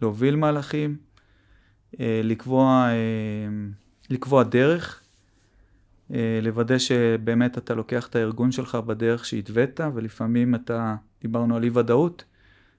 להוביל 0.02 0.36
מהלכים, 0.36 0.98
לקבוע, 2.00 2.88
לקבוע 4.10 4.44
דרך 4.44 5.00
אה, 5.00 5.03
לוודא 6.42 6.78
שבאמת 6.78 7.58
אתה 7.58 7.74
לוקח 7.74 8.08
את 8.08 8.16
הארגון 8.16 8.52
שלך 8.52 8.76
בדרך 8.76 9.26
שהתווית, 9.26 9.80
ולפעמים 9.94 10.56
אתה, 10.56 10.96
דיברנו 11.22 11.56
על 11.56 11.64
אי 11.64 11.70
ודאות, 11.74 12.24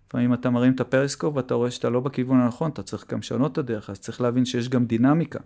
לפעמים 0.07 0.35
אתה 0.35 0.51
מרים 0.51 0.73
את 0.73 0.81
הפריסקופ 0.81 1.37
ואתה 1.37 1.55
רואה 1.55 1.71
שאתה 1.71 1.91
לא 1.91 2.01
בכיוון 2.01 2.41
הנכון, 2.41 2.71
אתה 2.71 2.83
צריך 2.83 3.11
גם 3.11 3.19
לשנות 3.19 3.53
את 3.53 3.59
הדרך, 3.59 3.91
אז 3.91 3.99
צריך 3.99 4.21
להבין 4.21 4.45
שיש 4.45 4.69
גם 4.69 4.87
דינמיקה. 4.87 5.39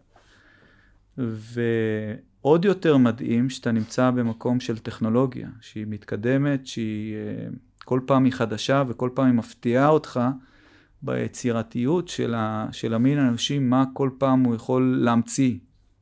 ועוד 1.19 2.65
יותר 2.65 2.97
מדהים 2.97 3.51
שאתה 3.51 3.73
נמצא 3.73 4.11
במקום 4.11 4.61
של 4.61 4.79
טכנולוגיה, 4.79 5.49
שהיא 5.61 5.87
מתקדמת, 5.89 6.67
שהיא 6.67 7.15
אה, 7.15 7.49
כל 7.85 8.01
פעם 8.07 8.25
היא 8.25 8.33
חדשה 8.33 8.83
וכל 8.89 9.11
פעם 9.15 9.27
היא 9.27 9.35
מפתיעה 9.35 9.89
אותך 9.89 10.21
ביצירתיות 11.03 12.09
של, 12.09 12.35
ה, 12.35 12.67
של 12.73 12.95
המין 12.95 13.19
האנושי, 13.19 13.59
מה 13.59 13.85
כל 13.93 14.11
פעם 14.19 14.45
הוא 14.45 14.55
יכול 14.55 15.01
להמציא 15.05 15.59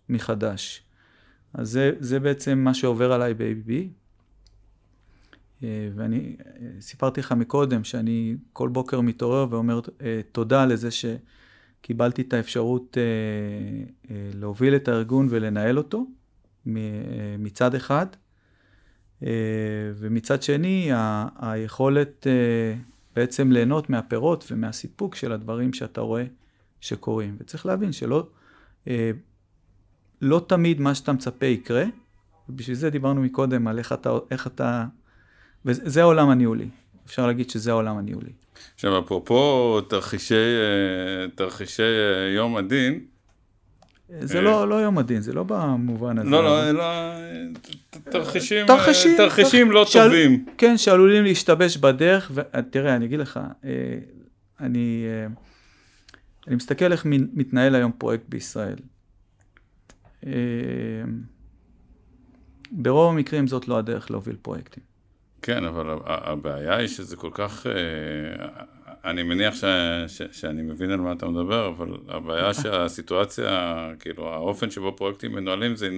מחדש. 0.08 0.85
אז 1.56 1.70
זה, 1.70 1.92
זה 1.98 2.20
בעצם 2.20 2.58
מה 2.58 2.74
שעובר 2.74 3.12
עליי 3.12 3.34
ב-ABB. 3.34 3.70
אה, 5.62 5.88
ואני 5.94 6.36
אה, 6.46 6.52
סיפרתי 6.80 7.20
לך 7.20 7.32
מקודם 7.32 7.84
שאני 7.84 8.36
כל 8.52 8.68
בוקר 8.68 9.00
מתעורר 9.00 9.46
ואומר 9.50 9.80
אה, 10.02 10.20
תודה 10.32 10.66
לזה 10.66 10.88
שקיבלתי 10.90 12.22
את 12.22 12.32
האפשרות 12.32 12.96
להוביל 14.34 14.76
את 14.76 14.88
הארגון 14.88 15.26
ולנהל 15.30 15.78
אותו 15.78 16.06
מצד 17.38 17.74
אחד, 17.74 18.06
ומצד 19.96 20.42
שני 20.42 20.92
ה- 20.92 21.28
היכולת 21.38 22.26
בעצם 23.16 23.52
ליהנות 23.52 23.90
מהפירות 23.90 24.44
ומהסיפוק 24.50 25.14
של 25.14 25.32
הדברים 25.32 25.72
שאתה 25.72 26.00
רואה 26.00 26.24
שקורים. 26.80 27.36
וצריך 27.40 27.66
להבין 27.66 27.92
שלא 27.92 28.28
לא 30.22 30.44
תמיד 30.46 30.80
מה 30.80 30.94
שאתה 30.94 31.12
מצפה 31.12 31.46
יקרה, 31.46 31.84
ובשביל 32.48 32.76
זה 32.76 32.90
דיברנו 32.90 33.22
מקודם 33.22 33.68
על 33.68 33.78
איך 33.78 33.92
אתה, 33.92 34.10
איך 34.30 34.46
אתה 34.46 34.84
וזה 35.64 36.00
העולם 36.00 36.30
הניהולי. 36.30 36.68
אפשר 37.06 37.26
להגיד 37.26 37.50
שזה 37.50 37.70
העולם 37.70 37.98
הניהולי. 37.98 38.30
עכשיו, 38.74 38.98
אפרופו 38.98 39.80
תרחישי, 39.80 40.34
אה, 40.34 41.28
תרחישי 41.34 41.82
אה, 41.82 42.34
יום 42.34 42.56
הדין, 42.56 43.00
זה 44.20 44.40
לא, 44.40 44.68
לא 44.68 44.74
יום 44.74 44.98
הדין, 44.98 45.20
זה 45.20 45.32
לא 45.32 45.42
במובן 45.42 46.18
הזה. 46.18 46.30
לא, 46.30 46.44
לא, 46.44 46.70
לא, 46.70 46.84
תרחישים, 48.10 48.66
תרחישים, 48.66 49.16
תרחישים 49.16 49.70
לא 49.70 49.86
שעל, 49.86 50.08
טובים. 50.08 50.46
כן, 50.58 50.78
שעלולים 50.78 51.24
להשתבש 51.24 51.76
בדרך, 51.76 52.30
ותראה, 52.34 52.96
אני 52.96 53.04
אגיד 53.04 53.18
לך, 53.18 53.40
אני, 54.60 55.04
אני 56.46 56.56
מסתכל 56.56 56.92
איך 56.92 57.02
מתנהל 57.08 57.74
היום 57.74 57.92
פרויקט 57.98 58.24
בישראל. 58.28 58.76
ברוב 62.72 63.12
המקרים 63.12 63.46
זאת 63.46 63.68
לא 63.68 63.78
הדרך 63.78 64.10
להוביל 64.10 64.36
פרויקטים. 64.42 64.82
כן, 65.42 65.64
אבל 65.64 65.98
הבעיה 66.06 66.76
היא 66.76 66.88
שזה 66.88 67.16
כל 67.16 67.30
כך... 67.32 67.66
אה, 67.66 68.62
אני 69.10 69.22
מניח 69.22 69.54
ש, 69.54 69.64
ש, 70.06 70.22
שאני 70.32 70.62
מבין 70.62 70.90
על 70.90 71.00
מה 71.00 71.12
אתה 71.12 71.28
מדבר, 71.28 71.68
אבל 71.68 71.96
הבעיה 72.08 72.54
שהסיטואציה, 72.54 73.90
כאילו, 73.98 74.28
האופן 74.32 74.70
שבו 74.70 74.96
פרויקטים 74.96 75.32
מנוהלים, 75.32 75.76
זה 75.76 75.90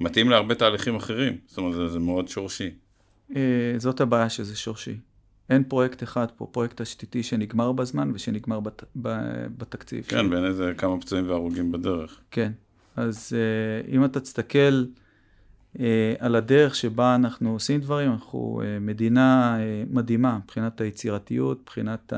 מתאים 0.00 0.30
להרבה 0.30 0.54
תהליכים 0.54 0.96
אחרים. 0.96 1.36
זאת 1.46 1.58
אומרת, 1.58 1.74
זה, 1.74 1.88
זה 1.88 1.98
מאוד 1.98 2.28
שורשי. 2.28 2.70
אה, 3.36 3.74
זאת 3.76 4.00
הבעיה 4.00 4.28
שזה 4.28 4.56
שורשי. 4.56 4.96
אין 5.50 5.64
פרויקט 5.64 6.02
אחד 6.02 6.26
פה, 6.36 6.46
פרויקט 6.52 6.82
תשתיתי 6.82 7.22
שנגמר 7.22 7.72
בזמן 7.72 8.10
ושנגמר 8.14 8.60
בת, 8.60 8.84
בתקציב. 9.56 10.04
כן, 10.04 10.30
בין 10.30 10.44
איזה 10.44 10.72
כמה 10.76 11.00
פצועים 11.00 11.30
והרוגים 11.30 11.72
בדרך. 11.72 12.20
כן, 12.30 12.52
אז 12.98 13.32
אה, 13.36 13.92
אם 13.94 14.04
אתה 14.04 14.20
תסתכל... 14.20 14.84
אה, 15.80 16.14
על 16.18 16.36
הדרך 16.36 16.74
שבה 16.74 17.14
אנחנו 17.14 17.52
עושים 17.52 17.80
דברים, 17.80 18.12
אנחנו 18.12 18.62
אה, 18.64 18.78
מדינה 18.80 19.58
אה, 19.60 19.84
מדהימה 19.90 20.38
מבחינת 20.44 20.80
היצירתיות, 20.80 21.60
מבחינת 21.62 22.12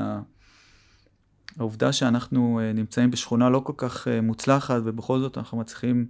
העובדה 1.57 1.91
שאנחנו 1.91 2.59
נמצאים 2.73 3.11
בשכונה 3.11 3.49
לא 3.49 3.59
כל 3.59 3.73
כך 3.77 4.07
מוצלחת 4.23 4.81
ובכל 4.85 5.19
זאת 5.19 5.37
אנחנו 5.37 5.57
מצליחים 5.57 6.05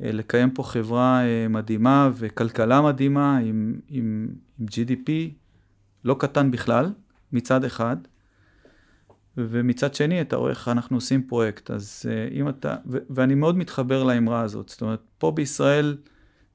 לקיים 0.00 0.50
פה 0.50 0.62
חברה 0.62 1.22
מדהימה 1.50 2.10
וכלכלה 2.14 2.80
מדהימה 2.82 3.38
עם, 3.38 3.80
עם, 3.88 4.28
עם 4.58 4.66
GDP 4.68 5.10
לא 6.04 6.16
קטן 6.18 6.50
בכלל 6.50 6.92
מצד 7.32 7.64
אחד, 7.64 7.96
ומצד 9.36 9.94
שני 9.94 10.20
אתה 10.20 10.36
רואה 10.36 10.50
איך 10.50 10.68
אנחנו 10.68 10.96
עושים 10.96 11.22
פרויקט, 11.22 11.70
אז 11.70 12.06
אם 12.32 12.48
אתה, 12.48 12.76
ו, 12.86 12.98
ואני 13.10 13.34
מאוד 13.34 13.56
מתחבר 13.56 14.02
לאמרה 14.02 14.40
הזאת, 14.40 14.68
זאת 14.68 14.82
אומרת 14.82 15.02
פה 15.18 15.30
בישראל 15.30 15.96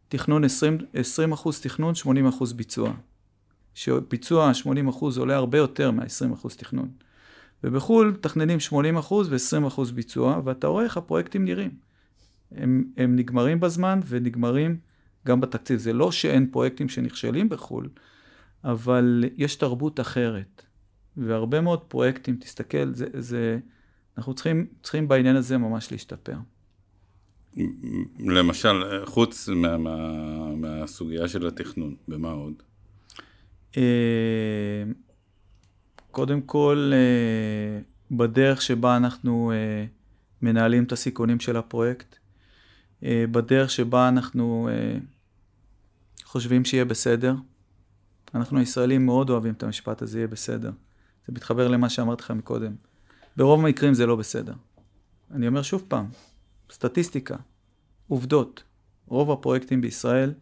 תכנון 0.07 0.43
20, 0.43 0.77
20 0.93 1.31
אחוז 1.31 1.61
תכנון, 1.61 1.95
80 1.95 2.27
אחוז 2.27 2.53
ביצוע. 2.53 2.93
שביצוע 3.73 4.53
80 4.53 4.87
אחוז 4.87 5.17
עולה 5.17 5.35
הרבה 5.35 5.57
יותר 5.57 5.91
מה-20 5.91 6.33
אחוז 6.33 6.55
תכנון. 6.55 6.89
ובחו"ל 7.63 8.07
מתכננים 8.17 8.59
80 8.59 8.97
אחוז 8.97 9.33
ו-20 9.33 9.67
אחוז 9.67 9.91
ביצוע, 9.91 10.41
ואתה 10.43 10.67
רואה 10.67 10.83
איך 10.83 10.97
הפרויקטים 10.97 11.45
נראים. 11.45 11.71
הם, 12.51 12.83
הם 12.97 13.15
נגמרים 13.15 13.59
בזמן 13.59 13.99
ונגמרים 14.07 14.77
גם 15.27 15.41
בתקציב. 15.41 15.79
זה 15.79 15.93
לא 15.93 16.11
שאין 16.11 16.47
פרויקטים 16.51 16.89
שנכשלים 16.89 17.49
בחו"ל, 17.49 17.89
אבל 18.63 19.23
יש 19.37 19.55
תרבות 19.55 19.99
אחרת. 19.99 20.65
והרבה 21.17 21.61
מאוד 21.61 21.79
פרויקטים, 21.79 22.35
תסתכל, 22.35 22.93
זה, 22.93 23.05
זה, 23.13 23.59
אנחנו 24.17 24.33
צריכים, 24.33 24.65
צריכים 24.83 25.07
בעניין 25.07 25.35
הזה 25.35 25.57
ממש 25.57 25.91
להשתפר. 25.91 26.35
למשל, 28.19 29.05
חוץ 29.05 29.49
מה, 29.49 29.77
מה, 29.77 29.95
מהסוגיה 30.55 31.27
של 31.27 31.47
התכנון, 31.47 31.95
במה 32.07 32.31
עוד? 32.31 32.53
אה, 33.77 34.83
קודם 36.11 36.41
כל, 36.41 36.91
אה, 36.93 37.81
בדרך 38.17 38.61
שבה 38.61 38.97
אנחנו 38.97 39.51
אה, 39.51 39.85
מנהלים 40.41 40.83
את 40.83 40.91
הסיכונים 40.91 41.39
של 41.39 41.57
הפרויקט, 41.57 42.15
בדרך 43.03 43.71
שבה 43.71 44.07
אנחנו 44.07 44.69
חושבים 46.23 46.65
שיהיה 46.65 46.85
בסדר. 46.85 47.35
אנחנו 48.35 48.59
הישראלים 48.59 49.05
מאוד 49.05 49.29
אוהבים 49.29 49.53
את 49.53 49.63
המשפט 49.63 50.01
הזה, 50.01 50.19
יהיה 50.19 50.27
בסדר. 50.27 50.71
זה 51.25 51.33
מתחבר 51.33 51.67
למה 51.67 51.89
שאמרתי 51.89 52.23
לך 52.23 52.31
מקודם. 52.31 52.75
ברוב 53.37 53.59
המקרים 53.59 53.93
זה 53.93 54.05
לא 54.05 54.15
בסדר. 54.15 54.53
אני 55.31 55.47
אומר 55.47 55.61
שוב 55.61 55.83
פעם, 55.87 56.05
סטטיסטיקה, 56.71 57.35
עובדות. 58.07 58.63
רוב 59.07 59.31
הפרויקטים 59.31 59.81
בישראל 59.81 60.33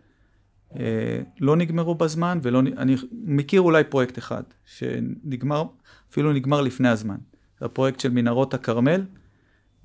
אה, 0.76 1.22
לא 1.40 1.56
נגמרו 1.56 1.96
בזמן, 1.96 2.40
ולא, 2.42 2.60
אני 2.60 2.96
מכיר 3.12 3.62
אולי 3.62 3.84
פרויקט 3.84 4.18
אחד, 4.18 4.44
שנגמר, 4.66 5.64
אפילו 6.12 6.34
נגמר 6.34 6.62
לפני 6.62 6.90
הזמן. 6.90 7.18
זה 7.60 7.66
הפרויקט 7.66 8.00
של 8.00 8.10
מנהרות 8.10 8.54
הכרמל, 8.54 9.06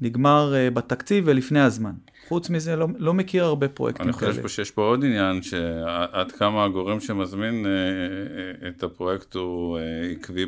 נגמר 0.01 0.55
אה, 0.55 0.71
בתקציב 0.71 1.25
ולפני 1.27 1.61
הזמן. 1.61 1.93
חוץ 2.29 2.51
מזה, 2.51 2.77
לא, 2.77 2.87
לא 2.99 3.15
מכיר 3.15 3.45
הרבה 3.45 3.69
פרויקטים 3.69 4.13
כאלה. 4.13 4.33
אני 4.33 4.43
חושב 4.43 4.49
שיש 4.49 4.71
פה 4.71 4.83
עוד 4.83 5.05
עניין, 5.05 5.43
שעד 5.43 6.33
כמה 6.33 6.65
הגורם 6.65 7.01
שמזמין 7.01 7.67
אה, 7.67 7.71
אה, 7.71 8.69
את 8.69 8.83
הפרויקט 8.83 9.35
הוא 9.35 9.79
עקבי 10.13 10.47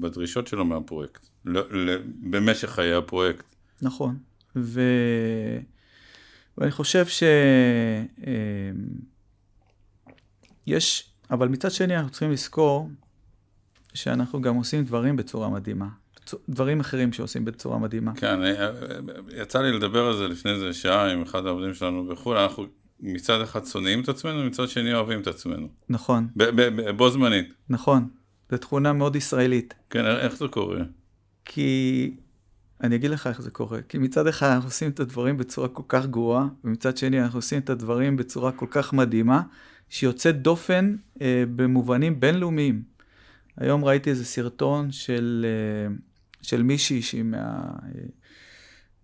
בדרישות 0.00 0.46
שלו 0.46 0.64
מהפרויקט, 0.64 1.26
לא, 1.44 1.62
במשך 2.30 2.70
חיי 2.70 2.94
הפרויקט. 2.94 3.44
נכון, 3.82 4.16
ו... 4.56 4.80
ואני 6.58 6.70
חושב 6.70 7.06
שיש, 7.06 7.24
אמ, 8.26 8.74
אבל 11.30 11.48
מצד 11.48 11.70
שני 11.70 11.96
אנחנו 11.96 12.10
צריכים 12.10 12.32
לזכור 12.32 12.88
שאנחנו 13.94 14.42
גם 14.42 14.54
עושים 14.54 14.84
דברים 14.84 15.16
בצורה 15.16 15.48
מדהימה. 15.48 15.88
דברים 16.48 16.80
אחרים 16.80 17.12
שעושים 17.12 17.44
בצורה 17.44 17.78
מדהימה. 17.78 18.14
כן, 18.14 18.42
אה, 18.42 18.66
אה, 18.66 18.70
יצא 19.36 19.62
לי 19.62 19.72
לדבר 19.72 20.06
על 20.06 20.16
זה 20.16 20.28
לפני 20.28 20.50
איזה 20.50 20.72
שעה 20.72 21.12
עם 21.12 21.22
אחד 21.22 21.46
העובדים 21.46 21.74
שלנו 21.74 22.06
בחו"ל, 22.06 22.36
אנחנו 22.36 22.66
מצד 23.00 23.40
אחד 23.40 23.64
שונאים 23.64 24.00
את 24.00 24.08
עצמנו, 24.08 24.44
מצד 24.44 24.68
שני 24.68 24.94
אוהבים 24.94 25.20
את 25.20 25.26
עצמנו. 25.26 25.68
נכון. 25.88 26.28
בו 26.96 27.10
זמנית. 27.10 27.54
נכון, 27.68 28.08
זו 28.50 28.58
תכונה 28.58 28.92
מאוד 28.92 29.16
ישראלית. 29.16 29.74
כן, 29.90 30.06
איך 30.06 30.36
זה 30.36 30.48
קורה? 30.48 30.80
כי 31.44 32.10
אני 32.82 32.96
אגיד 32.96 33.10
לך 33.10 33.26
איך 33.26 33.42
זה 33.42 33.50
קורה. 33.50 33.82
כי 33.82 33.98
מצד 33.98 34.26
אחד 34.26 34.46
אנחנו 34.46 34.68
עושים 34.68 34.90
את 34.90 35.00
הדברים 35.00 35.36
בצורה 35.36 35.68
כל 35.68 35.82
כך 35.88 36.06
גרועה, 36.06 36.48
ומצד 36.64 36.96
שני 36.96 37.22
אנחנו 37.22 37.38
עושים 37.38 37.58
את 37.58 37.70
הדברים 37.70 38.16
בצורה 38.16 38.52
כל 38.52 38.66
כך 38.70 38.92
מדהימה, 38.92 39.42
שיוצאת 39.88 40.42
דופן 40.42 40.96
אה, 41.22 41.44
במובנים 41.56 42.20
בינלאומיים. 42.20 42.82
היום 43.56 43.84
ראיתי 43.84 44.10
איזה 44.10 44.24
סרטון 44.24 44.90
של, 44.90 45.46
אה, 45.48 45.94
של 46.42 46.62
מישהי 46.62 47.02
שהיא 47.02 47.24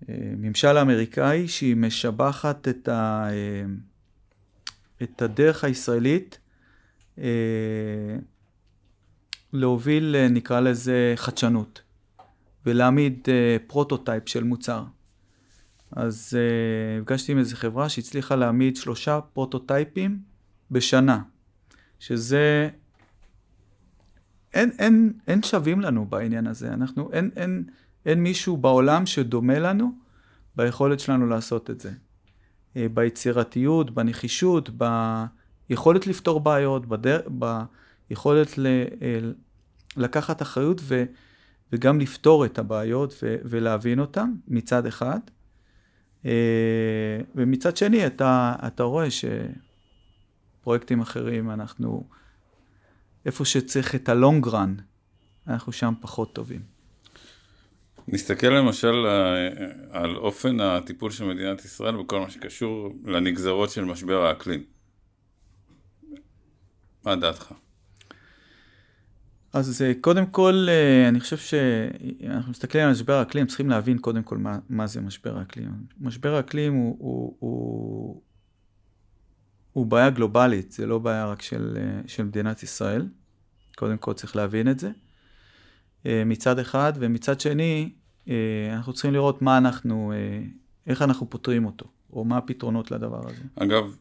מהממשל 0.09 0.69
אה, 0.69 0.79
האמריקאי, 0.79 1.49
שהיא 1.49 1.77
משבחת 1.77 2.69
את, 2.69 2.89
ה, 2.89 3.29
אה, 3.31 3.65
את 5.03 5.23
הדרך 5.23 5.65
הישראלית 5.65 6.39
אה, 7.19 7.25
להוביל, 9.53 10.17
אה, 10.17 10.29
נקרא 10.29 10.61
לזה, 10.61 11.13
חדשנות. 11.17 11.83
ולהעמיד 12.67 13.29
prototype 13.67 14.29
של 14.29 14.45
מוצר. 14.45 14.85
אז 15.93 16.39
נפגשתי 17.01 17.33
עם 17.33 17.39
איזו 17.39 17.57
חברה 17.57 17.89
שהצליחה 17.89 18.37
להעמיד 18.37 18.77
שלושה 18.77 19.21
prototype 19.21 20.01
ים 20.01 20.19
בשנה, 20.71 21.23
שזה... 21.99 22.69
אין, 24.55 24.71
אין, 24.79 25.13
אין 25.27 25.43
שווים 25.43 25.81
לנו 25.81 26.07
בעניין 26.07 26.47
הזה, 26.47 26.73
אנחנו, 26.73 27.13
אין, 27.13 27.31
אין, 27.37 27.65
אין 28.07 28.23
מישהו 28.23 28.57
בעולם 28.57 29.07
שדומה 29.07 29.59
לנו 29.59 29.93
ביכולת 30.57 31.01
שלנו 31.01 31.27
לעשות 31.27 31.71
את 31.71 31.81
זה. 31.81 31.91
Uh, 31.91 32.79
ביצירתיות, 32.95 33.91
בנחישות, 33.91 34.71
ביכולת 35.69 36.07
לפתור 36.07 36.41
בעיות, 36.41 36.87
בדר... 36.87 37.21
ביכולת 38.09 38.59
ל... 38.59 38.67
לקחת 39.97 40.43
אחריות 40.43 40.81
ו... 40.83 41.05
וגם 41.73 42.01
לפתור 42.01 42.45
את 42.45 42.59
הבעיות 42.59 43.15
ו- 43.23 43.37
ולהבין 43.45 44.01
אותן 44.01 44.33
מצד 44.49 44.87
אחד. 44.87 45.19
אה, 46.25 47.21
ומצד 47.35 47.77
שני, 47.77 48.07
אתה, 48.07 48.55
אתה 48.67 48.83
רואה 48.83 49.07
שפרויקטים 50.61 51.01
אחרים, 51.01 51.51
אנחנו, 51.51 52.09
איפה 53.29 53.45
שצריך 53.45 53.95
את 53.95 54.09
ה-long 54.09 54.47
run, 54.47 54.83
אנחנו 55.49 55.73
שם 55.73 55.95
פחות 56.01 56.35
טובים. 56.35 56.61
נסתכל 58.09 58.47
למשל 58.47 59.07
אה, 59.07 59.49
על 59.91 60.17
אופן 60.17 60.61
הטיפול 60.61 61.11
של 61.11 61.25
מדינת 61.25 61.65
ישראל 61.65 61.97
בכל 61.97 62.21
מה 62.21 62.31
שקשור 62.31 62.95
לנגזרות 63.05 63.71
של 63.71 63.85
משבר 63.85 64.27
האקלים. 64.27 64.65
מה 67.05 67.17
דעתך? 67.17 67.53
אז 69.53 69.83
אה, 69.83 69.93
קודם 70.01 70.27
כל, 70.27 70.67
אה, 70.69 71.09
אני 71.09 71.21
חושב 71.21 71.37
שאנחנו 71.37 72.51
מסתכלים 72.51 72.85
על 72.85 72.91
משבר 72.91 73.15
האקלים, 73.15 73.47
צריכים 73.47 73.71
להבין 73.71 73.99
קודם 73.99 74.23
כל 74.23 74.39
מה, 74.39 74.59
מה 74.69 74.87
זה 74.87 75.01
משבר 75.01 75.39
האקלים. 75.39 75.71
משבר 76.01 76.35
האקלים 76.35 76.73
הוא, 76.73 76.97
הוא, 76.99 77.37
הוא, 77.39 78.23
הוא 79.73 79.87
בעיה 79.87 80.11
גלובלית, 80.11 80.73
זה 80.73 80.87
לא 80.87 80.99
בעיה 80.99 81.27
רק 81.27 81.43
של, 81.43 81.79
של 82.07 82.25
מדינת 82.25 82.63
ישראל. 82.63 83.09
קודם 83.79 83.97
כל 83.97 84.13
צריך 84.13 84.37
להבין 84.37 84.71
את 84.71 84.79
זה. 84.79 84.91
מצד 86.05 86.59
אחד, 86.59 86.93
ומצד 86.97 87.41
שני, 87.41 87.91
אה, 88.29 88.35
אנחנו 88.73 88.93
צריכים 88.93 89.13
לראות 89.13 89.43
מה 89.43 89.59
אנחנו, 89.59 90.13
אה, 90.13 90.43
איך 90.87 91.03
אנחנו 91.03 91.31
פותרים 91.31 91.67
אותו, 91.67 91.87
או 92.13 92.25
מה 92.25 92.39
הפתרונות 92.39 92.91
לדבר 92.91 93.21
הזה. 93.25 93.43
אגב, 93.57 93.97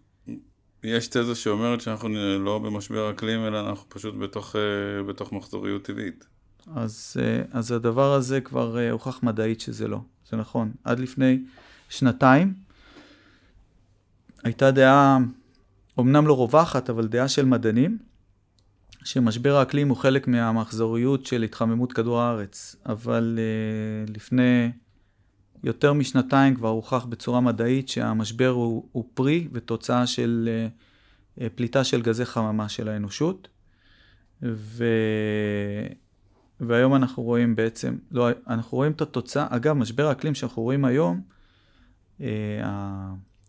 יש 0.83 1.07
תזה 1.07 1.35
שאומרת 1.35 1.81
שאנחנו 1.81 2.09
לא 2.39 2.59
במשבר 2.59 3.11
אקלים, 3.11 3.45
אלא 3.45 3.69
אנחנו 3.69 3.89
פשוט 3.89 4.15
בתוך, 4.15 4.55
אה, 4.55 5.03
בתוך 5.03 5.33
מחזוריות 5.33 5.83
טבעית. 5.83 6.25
אז, 6.75 7.17
אז 7.51 7.71
הדבר 7.71 8.13
הזה 8.13 8.41
כבר 8.41 8.77
הוכח 8.91 9.23
מדעית 9.23 9.61
שזה 9.61 9.87
לא, 9.87 9.99
זה 10.29 10.37
נכון. 10.37 10.71
עד 10.83 10.99
לפני 10.99 11.39
שנתיים 11.89 12.53
הייתה 14.43 14.71
דעה, 14.71 15.17
אמנם 15.99 16.27
לא 16.27 16.37
רווחת, 16.37 16.89
אבל 16.89 17.07
דעה 17.07 17.27
של 17.27 17.45
מדענים, 17.45 17.97
שמשבר 19.07 19.55
האקלים 19.55 19.89
הוא 19.89 19.97
חלק 19.97 20.27
מהמחזוריות 20.27 21.25
של 21.25 21.43
התחממות 21.43 21.93
כדור 21.93 22.19
הארץ, 22.21 22.75
אבל 22.85 23.39
uh, 24.07 24.11
לפני 24.15 24.71
יותר 25.63 25.93
משנתיים 25.93 26.55
כבר 26.55 26.69
הוכח 26.69 27.05
בצורה 27.05 27.41
מדעית 27.41 27.89
שהמשבר 27.89 28.49
הוא, 28.49 28.87
הוא 28.91 29.09
פרי 29.13 29.47
ותוצאה 29.51 30.07
של 30.07 30.49
uh, 31.37 31.43
פליטה 31.55 31.83
של 31.83 32.01
גזי 32.01 32.25
חממה 32.25 32.69
של 32.69 32.87
האנושות. 32.89 33.47
ו... 34.43 34.85
והיום 36.59 36.95
אנחנו 36.95 37.23
רואים 37.23 37.55
בעצם, 37.55 37.97
לא, 38.11 38.29
אנחנו 38.47 38.77
רואים 38.77 38.91
את 38.91 39.01
התוצאה, 39.01 39.47
אגב, 39.49 39.75
משבר 39.75 40.07
האקלים 40.07 40.35
שאנחנו 40.35 40.63
רואים 40.63 40.85
היום, 40.85 41.21
אה, 42.21 42.27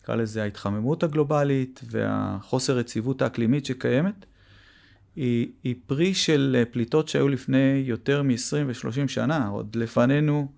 נקרא 0.00 0.14
לזה 0.14 0.42
ההתחממות 0.42 1.02
הגלובלית 1.02 1.80
והחוסר 1.84 2.78
יציבות 2.78 3.22
האקלימית 3.22 3.66
שקיימת, 3.66 4.26
היא, 5.18 5.48
היא 5.64 5.74
פרי 5.86 6.14
של 6.14 6.56
אה, 6.58 6.64
פליטות 6.64 7.08
שהיו 7.08 7.28
לפני 7.28 7.82
יותר 7.86 8.22
מ-20 8.22 8.56
ו-30 8.66 9.08
שנה, 9.08 9.48
עוד 9.48 9.76
לפנינו 9.76 10.52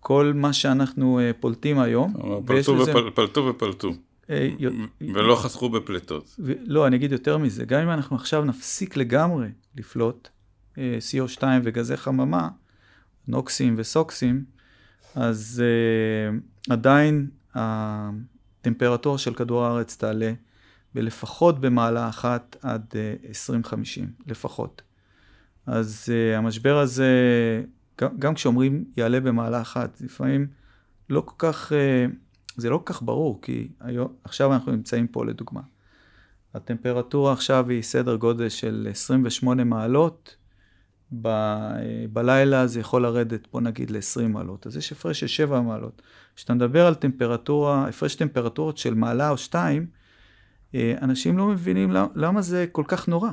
כל 0.00 0.32
מה 0.34 0.52
שאנחנו 0.52 1.18
אה, 1.20 1.30
פולטים 1.40 1.78
היום. 1.78 2.14
פלטו, 2.46 2.76
לזה... 2.76 2.90
ופל, 2.90 3.10
פלטו 3.14 3.46
ופלטו. 3.46 3.92
אה, 4.30 4.48
ולא 5.00 5.36
חסכו 5.36 5.68
בפליטות. 5.68 6.36
ו... 6.38 6.52
לא, 6.64 6.86
אני 6.86 6.96
אגיד 6.96 7.12
יותר 7.12 7.38
מזה, 7.38 7.64
גם 7.64 7.80
אם 7.80 7.90
אנחנו 7.90 8.16
עכשיו 8.16 8.44
נפסיק 8.44 8.96
לגמרי 8.96 9.48
לפלוט 9.76 10.28
CO2 10.76 11.42
וגזי 11.64 11.96
חממה, 11.96 12.48
נוקסים 13.28 13.74
וסוקסים, 13.78 14.44
אז 15.14 15.62
uh, 15.62 16.72
עדיין 16.72 17.26
הטמפרטורה 17.54 19.18
של 19.18 19.34
כדור 19.34 19.64
הארץ 19.64 19.96
תעלה 19.96 20.32
ולפחות 20.98 21.60
במעלה 21.60 22.08
אחת 22.08 22.56
עד 22.62 22.94
2050, 23.28 24.04
אה, 24.04 24.10
לפחות. 24.26 24.82
אז 25.66 26.08
uh, 26.08 26.36
המשבר 26.36 26.78
הזה, 26.78 27.12
גם, 28.00 28.18
גם 28.18 28.34
כשאומרים 28.34 28.84
יעלה 28.96 29.20
במעלה 29.20 29.60
אחת, 29.60 30.00
לפעמים 30.00 30.46
לא 31.10 31.20
כל 31.20 31.34
כך, 31.38 31.72
uh, 31.72 32.10
זה 32.56 32.70
לא 32.70 32.76
כל 32.84 32.92
כך 32.92 33.02
ברור, 33.02 33.38
כי 33.42 33.68
היום, 33.80 34.12
עכשיו 34.24 34.52
אנחנו 34.54 34.72
נמצאים 34.72 35.06
פה 35.06 35.24
לדוגמה. 35.24 35.60
הטמפרטורה 36.54 37.32
עכשיו 37.32 37.70
היא 37.70 37.82
סדר 37.82 38.16
גודל 38.16 38.48
של 38.48 38.88
28 38.90 39.64
מעלות, 39.64 40.36
ב, 41.22 41.28
בלילה 42.12 42.66
זה 42.66 42.80
יכול 42.80 43.02
לרדת, 43.02 43.48
בוא 43.52 43.60
נגיד, 43.60 43.90
ל-20 43.90 44.28
מעלות, 44.28 44.66
אז 44.66 44.76
יש 44.76 44.92
הפרש 44.92 45.20
של 45.20 45.26
7 45.26 45.60
מעלות. 45.60 46.02
כשאתה 46.36 46.54
מדבר 46.54 46.86
על 46.86 46.94
טמפרטורה, 46.94 47.88
הפרש 47.88 48.14
טמפרטורות 48.14 48.78
של 48.78 48.94
מעלה 48.94 49.30
או 49.30 49.36
2, 49.36 49.82
אה, 49.82 49.97
אנשים 50.74 51.38
לא 51.38 51.46
מבינים 51.46 51.90
למה, 51.90 52.06
למה 52.14 52.42
זה 52.42 52.66
כל 52.72 52.84
כך 52.86 53.08
נורא. 53.08 53.30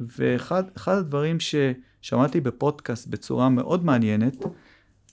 ואחד 0.00 0.64
הדברים 0.86 1.36
ששמעתי 1.40 2.40
בפודקאסט 2.40 3.06
בצורה 3.06 3.48
מאוד 3.48 3.84
מעניינת, 3.84 4.44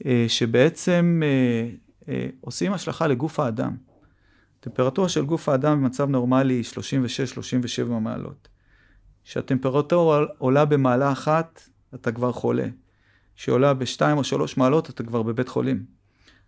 אה, 0.05 0.25
שבעצם 0.27 1.21
אה, 2.07 2.27
עושים 2.41 2.73
השלכה 2.73 3.07
לגוף 3.07 3.39
האדם. 3.39 3.75
טמפרטורה 4.59 5.09
של 5.09 5.25
גוף 5.25 5.49
האדם 5.49 5.81
במצב 5.81 6.09
נורמלי 6.09 6.53
היא 6.53 6.63
36-37 7.87 7.89
מעלות. 7.89 8.47
כשהטמפרטורה 9.23 10.25
עולה 10.37 10.65
במעלה 10.65 11.11
אחת, 11.11 11.69
אתה 11.95 12.11
כבר 12.11 12.31
חולה. 12.31 12.67
כשעולה 13.35 13.73
בשתיים 13.73 14.17
או 14.17 14.23
שלוש 14.23 14.57
מעלות, 14.57 14.89
אתה 14.89 15.03
כבר 15.03 15.23
בבית 15.23 15.47
חולים. 15.47 15.85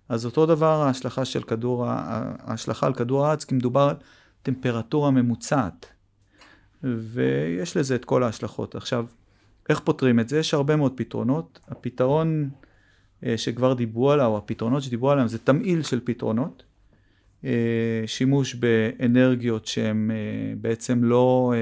אז 0.09 0.25
אותו 0.25 0.45
דבר 0.45 0.81
ההשלכה 0.81 1.25
של 1.25 1.43
כדור, 1.43 1.85
ההשלכה 1.87 2.85
על 2.85 2.93
כדור 2.93 3.25
הארץ, 3.25 3.43
כי 3.43 3.55
מדובר 3.55 3.93
טמפרטורה 4.45 5.11
ממוצעת. 5.11 5.85
ויש 6.83 7.77
לזה 7.77 7.95
את 7.95 8.05
כל 8.05 8.23
ההשלכות. 8.23 8.75
עכשיו, 8.75 9.05
איך 9.69 9.79
פותרים 9.79 10.19
את 10.19 10.29
זה? 10.29 10.39
יש 10.39 10.53
הרבה 10.53 10.75
מאוד 10.75 10.93
פתרונות. 10.95 11.59
הפתרון 11.67 12.49
אה, 13.25 13.37
שכבר 13.37 13.73
דיברו 13.73 14.11
עליו, 14.11 14.27
או 14.27 14.37
הפתרונות 14.37 14.83
שדיברו 14.83 15.11
עליהם, 15.11 15.27
זה 15.27 15.37
תמהיל 15.37 15.83
של 15.83 15.99
פתרונות. 16.03 16.63
אה, 17.45 18.03
שימוש 18.05 18.55
באנרגיות 18.55 19.65
שהן 19.65 20.11
אה, 20.11 20.15
בעצם 20.61 21.03
לא 21.03 21.53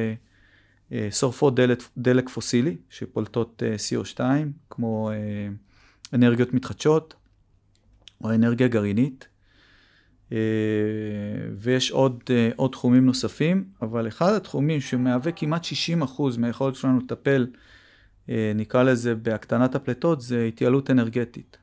שורפות 1.12 1.56
דלק, 1.56 1.84
דלק 1.98 2.30
פוסילי, 2.30 2.78
שפולטות 2.90 3.64
CO2, 3.78 4.20
כמו 4.70 5.12
אנרגיות 6.14 6.54
מתחדשות, 6.54 7.14
או 8.24 8.34
אנרגיה 8.34 8.68
גרעינית. 8.68 9.28
אה, 10.32 10.38
ויש 11.58 11.92
עוד, 11.92 12.24
אה, 12.30 12.50
עוד 12.56 12.72
תחומים 12.72 13.06
נוספים, 13.06 13.66
אבל 13.82 14.08
אחד 14.08 14.34
התחומים 14.34 14.82
שמהווה 14.82 15.32
כמעט 15.32 15.64
60% 15.64 16.38
מהיכולת 16.38 16.76
שלנו 16.76 17.00
לטפל, 17.00 17.48
אה, 18.30 18.52
נקרא 18.56 18.84
לזה 18.84 19.16
בהקטנת 19.16 19.76
הפליטות, 19.76 20.22
זה 20.22 20.46
התייעלות 20.46 20.92
אנרגטית. 20.92 21.58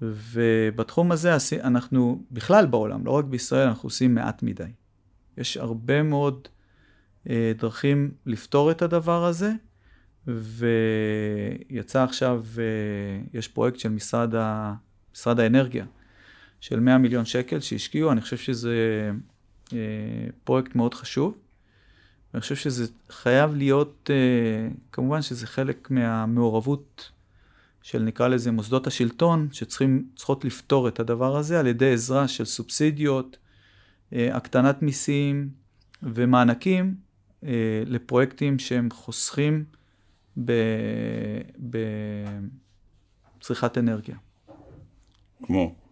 ובתחום 0.00 1.12
הזה 1.12 1.36
אנחנו, 1.62 2.22
בכלל 2.30 2.66
בעולם, 2.66 3.06
לא 3.06 3.10
רק 3.10 3.24
בישראל, 3.24 3.68
אנחנו 3.68 3.86
עושים 3.86 4.14
מעט 4.14 4.42
מדי. 4.42 4.64
יש 5.38 5.56
הרבה 5.56 6.02
מאוד 6.02 6.48
דרכים 7.58 8.10
לפתור 8.26 8.70
את 8.70 8.82
הדבר 8.82 9.24
הזה, 9.24 9.52
ויצא 10.26 12.02
עכשיו, 12.04 12.44
יש 13.34 13.48
פרויקט 13.48 13.78
של 13.78 13.88
משרד, 13.88 14.34
ה, 14.34 14.74
משרד 15.14 15.40
האנרגיה, 15.40 15.84
של 16.64 16.80
100 16.80 16.98
מיליון 16.98 17.24
שקל 17.24 17.60
שהשקיעו, 17.60 18.12
אני 18.12 18.20
חושב 18.20 18.36
שזה 18.36 19.10
אה, 19.72 19.78
פרויקט 20.44 20.74
מאוד 20.74 20.94
חשוב. 20.94 21.38
אני 22.34 22.40
חושב 22.40 22.56
שזה 22.56 22.86
חייב 23.10 23.54
להיות, 23.54 24.10
אה, 24.12 24.68
כמובן 24.92 25.22
שזה 25.22 25.46
חלק 25.46 25.90
מהמעורבות 25.90 27.10
של 27.82 28.02
נקרא 28.02 28.28
לזה 28.28 28.52
מוסדות 28.52 28.86
השלטון, 28.86 29.48
שצריכות 29.52 30.44
לפתור 30.44 30.88
את 30.88 31.00
הדבר 31.00 31.36
הזה 31.36 31.60
על 31.60 31.66
ידי 31.66 31.92
עזרה 31.92 32.28
של 32.28 32.44
סובסידיות, 32.44 33.36
אה, 34.12 34.36
הקטנת 34.36 34.82
מיסים 34.82 35.48
ומענקים 36.02 36.94
אה, 37.44 37.82
לפרויקטים 37.86 38.58
שהם 38.58 38.88
חוסכים 38.90 39.64
בצריכת 43.40 43.78
אנרגיה. 43.78 44.16
כמו? 45.42 45.83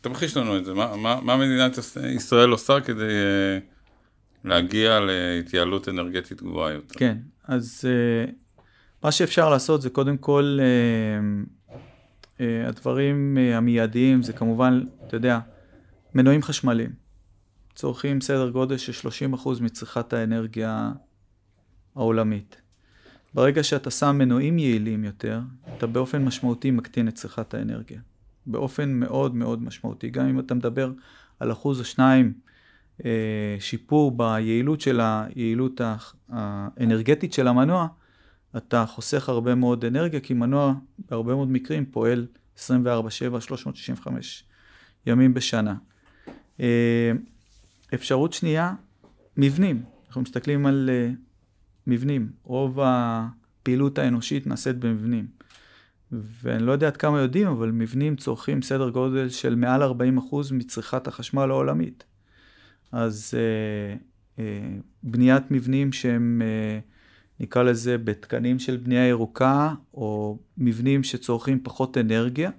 תמחיש 0.00 0.36
לנו 0.36 0.56
את 0.56 0.64
זה, 0.64 0.74
מה, 0.74 0.96
מה, 0.96 1.20
מה 1.22 1.36
מדינת 1.36 1.78
ישראל 2.16 2.50
עושה 2.50 2.80
כדי 2.80 3.02
uh, 3.02 4.48
להגיע 4.48 5.00
להתייעלות 5.00 5.88
אנרגטית 5.88 6.42
גבוהה 6.42 6.72
יותר? 6.72 6.98
כן, 6.98 7.18
אז 7.44 7.84
uh, 7.84 8.30
מה 9.02 9.12
שאפשר 9.12 9.50
לעשות 9.50 9.82
זה 9.82 9.90
קודם 9.90 10.16
כל, 10.16 10.58
uh, 12.38 12.42
הדברים 12.66 13.38
המיידיים 13.38 14.22
זה 14.22 14.32
כמובן, 14.32 14.84
אתה 15.06 15.16
יודע, 15.16 15.38
מנועים 16.14 16.42
חשמליים. 16.42 16.90
צורכים 17.74 18.20
סדר 18.20 18.50
גודל 18.50 18.76
של 18.76 19.08
30% 19.34 19.48
מצריכת 19.60 20.12
האנרגיה 20.12 20.92
העולמית. 21.96 22.56
ברגע 23.34 23.62
שאתה 23.62 23.90
שם 23.90 24.16
מנועים 24.18 24.58
יעילים 24.58 25.04
יותר, 25.04 25.40
אתה 25.76 25.86
באופן 25.86 26.24
משמעותי 26.24 26.70
מקטין 26.70 27.08
את 27.08 27.14
צריכת 27.14 27.54
האנרגיה. 27.54 28.00
באופן 28.46 28.92
מאוד 28.92 29.34
מאוד 29.34 29.62
משמעותי. 29.62 30.10
גם 30.10 30.26
אם 30.26 30.40
אתה 30.40 30.54
מדבר 30.54 30.92
על 31.40 31.52
אחוז 31.52 31.80
או 31.80 31.84
שניים 31.84 32.32
אה, 33.04 33.56
שיפור 33.60 34.16
ביעילות 34.16 34.80
של 34.80 35.00
היעילות 35.00 35.80
האנרגטית 36.28 37.32
של 37.32 37.48
המנוע, 37.48 37.86
אתה 38.56 38.86
חוסך 38.86 39.28
הרבה 39.28 39.54
מאוד 39.54 39.84
אנרגיה, 39.84 40.20
כי 40.20 40.34
מנוע 40.34 40.74
בהרבה 41.10 41.34
מאוד 41.34 41.50
מקרים 41.50 41.86
פועל 41.86 42.26
24/7, 42.56 42.60
365 43.40 44.44
ימים 45.06 45.34
בשנה. 45.34 45.74
אה, 46.60 47.12
אפשרות 47.94 48.32
שנייה, 48.32 48.74
מבנים. 49.36 49.82
אנחנו 50.06 50.22
מסתכלים 50.22 50.66
על 50.66 50.90
אה, 50.92 51.10
מבנים. 51.86 52.32
רוב 52.42 52.78
הפעילות 52.82 53.98
האנושית 53.98 54.46
נעשית 54.46 54.76
במבנים. 54.76 55.26
ואני 56.42 56.62
לא 56.62 56.72
יודע 56.72 56.86
עד 56.86 56.96
כמה 56.96 57.20
יודעים, 57.20 57.48
אבל 57.48 57.70
מבנים 57.70 58.16
צורכים 58.16 58.62
סדר 58.62 58.88
גודל 58.88 59.28
של 59.28 59.54
מעל 59.54 59.82
40% 59.82 59.86
מצריכת 60.52 61.06
החשמל 61.06 61.50
העולמית. 61.50 62.04
אז 62.92 63.34
אה, 63.34 63.96
אה, 64.38 64.68
בניית 65.02 65.50
מבנים 65.50 65.92
שהם, 65.92 66.42
אה, 66.44 66.78
נקרא 67.40 67.62
לזה, 67.62 67.98
בתקנים 67.98 68.58
של 68.58 68.76
בנייה 68.76 69.08
ירוקה, 69.08 69.74
או 69.94 70.38
מבנים 70.58 71.02
שצורכים 71.02 71.60
פחות 71.62 71.98
אנרגיה, 71.98 72.50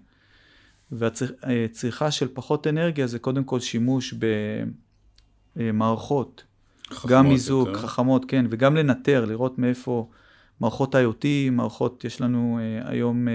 והצריכה 0.91 2.11
של 2.11 2.27
פחות 2.33 2.67
אנרגיה 2.67 3.07
זה 3.07 3.19
קודם 3.19 3.43
כל 3.43 3.59
שימוש 3.59 4.13
במערכות, 5.55 6.43
גם 7.07 7.27
מיזוג, 7.27 7.67
יותר. 7.67 7.79
חכמות, 7.79 8.25
כן, 8.27 8.45
וגם 8.49 8.75
לנטר, 8.75 9.25
לראות 9.25 9.59
מאיפה 9.59 10.09
מערכות 10.59 10.95
IoT, 10.95 11.25
מערכות, 11.51 12.03
יש 12.05 12.21
לנו 12.21 12.59
uh, 12.59 12.89
היום 12.89 13.27
uh, 13.27 13.31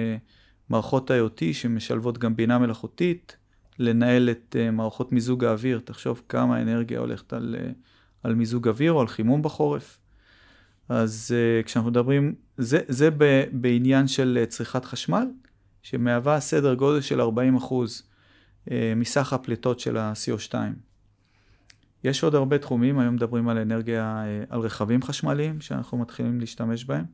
מערכות 0.68 1.11
IoT 1.11 1.42
שמשלבות 1.52 2.18
גם 2.18 2.37
בינה 2.37 2.59
מלאכותית, 2.59 3.37
לנהל 3.78 4.30
את 4.30 4.56
uh, 4.59 4.70
מערכות 4.70 5.12
מיזוג 5.12 5.44
האוויר, 5.44 5.80
תחשוב 5.85 6.22
כמה 6.28 6.62
אנרגיה 6.62 6.98
הולכת 6.98 7.33
על, 7.33 7.56
על 8.22 8.35
מיזוג 8.35 8.68
אוויר 8.68 8.92
או 8.92 9.00
על 9.00 9.09
חימום 9.09 9.42
בחורף. 9.42 9.98
אז 10.88 11.35
כשאנחנו 11.64 11.90
מדברים, 11.90 12.35
זה, 12.56 12.80
זה 12.88 13.11
ב, 13.11 13.44
בעניין 13.52 14.09
של 14.09 14.44
צריכת 14.48 14.85
חשמל, 14.85 15.26
שמהווה 15.83 16.40
סדר 16.40 16.74
גודל 16.74 17.00
של 17.00 17.20
40 17.20 17.56
אחוז 17.56 18.02
uh, 18.68 18.70
מסך 18.96 19.33
הפליטות 19.33 19.80
של 19.80 19.96
ה-CO2. 19.96 20.54
יש 22.04 22.24
עוד 22.24 22.34
הרבה 22.34 22.58
תחומים, 22.58 22.98
היום 22.98 23.14
מדברים 23.14 23.48
על 23.48 23.58
אנרגיה, 23.58 24.24
אה, 24.26 24.44
על 24.48 24.60
רכבים 24.60 25.02
חשמליים 25.02 25.60
שאנחנו 25.60 25.98
מתחילים 25.98 26.40
להשתמש 26.40 26.84
בהם. 26.84 27.04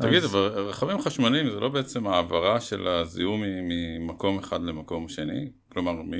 תגיד, 0.00 0.22
אז... 0.22 0.24
אבל 0.24 0.48
רכבים 0.48 1.00
חשמליים 1.00 1.50
זה 1.50 1.60
לא 1.60 1.68
בעצם 1.68 2.06
העברה 2.06 2.60
של 2.60 2.88
הזיהום 2.88 3.42
ממקום 3.44 4.38
אחד 4.38 4.62
למקום 4.62 5.08
שני? 5.08 5.50
כלומר, 5.72 5.92
מ... 5.92 6.12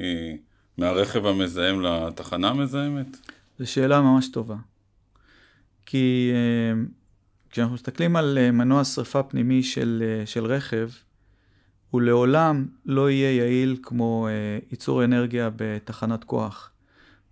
מהרכב 0.78 1.26
המזהם 1.26 1.82
לתחנה 1.82 2.48
המזהמת? 2.48 3.16
זו 3.58 3.70
שאלה 3.70 4.00
ממש 4.00 4.28
טובה. 4.28 4.56
כי 5.86 6.30
אה, 6.34 6.82
כשאנחנו 7.50 7.74
מסתכלים 7.74 8.16
על 8.16 8.38
אה, 8.38 8.50
מנוע 8.50 8.84
שרפה 8.84 9.22
פנימי 9.22 9.62
של, 9.62 10.02
של 10.26 10.46
רכב, 10.46 10.88
הוא 11.90 12.02
לעולם 12.02 12.66
לא 12.86 13.10
יהיה 13.10 13.36
יעיל 13.36 13.76
כמו 13.82 14.28
ייצור 14.70 15.04
אנרגיה 15.04 15.50
בתחנת 15.56 16.24
כוח. 16.24 16.73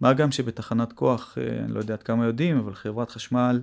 מה 0.03 0.13
גם 0.13 0.33
שבתחנת 0.33 0.93
כוח, 0.93 1.39
אה, 1.39 1.65
אני 1.65 1.73
לא 1.73 1.79
יודע 1.79 1.95
עד 1.95 2.03
כמה 2.03 2.27
יודעים, 2.27 2.59
אבל 2.59 2.75
חברת 2.75 3.11
חשמל 3.11 3.61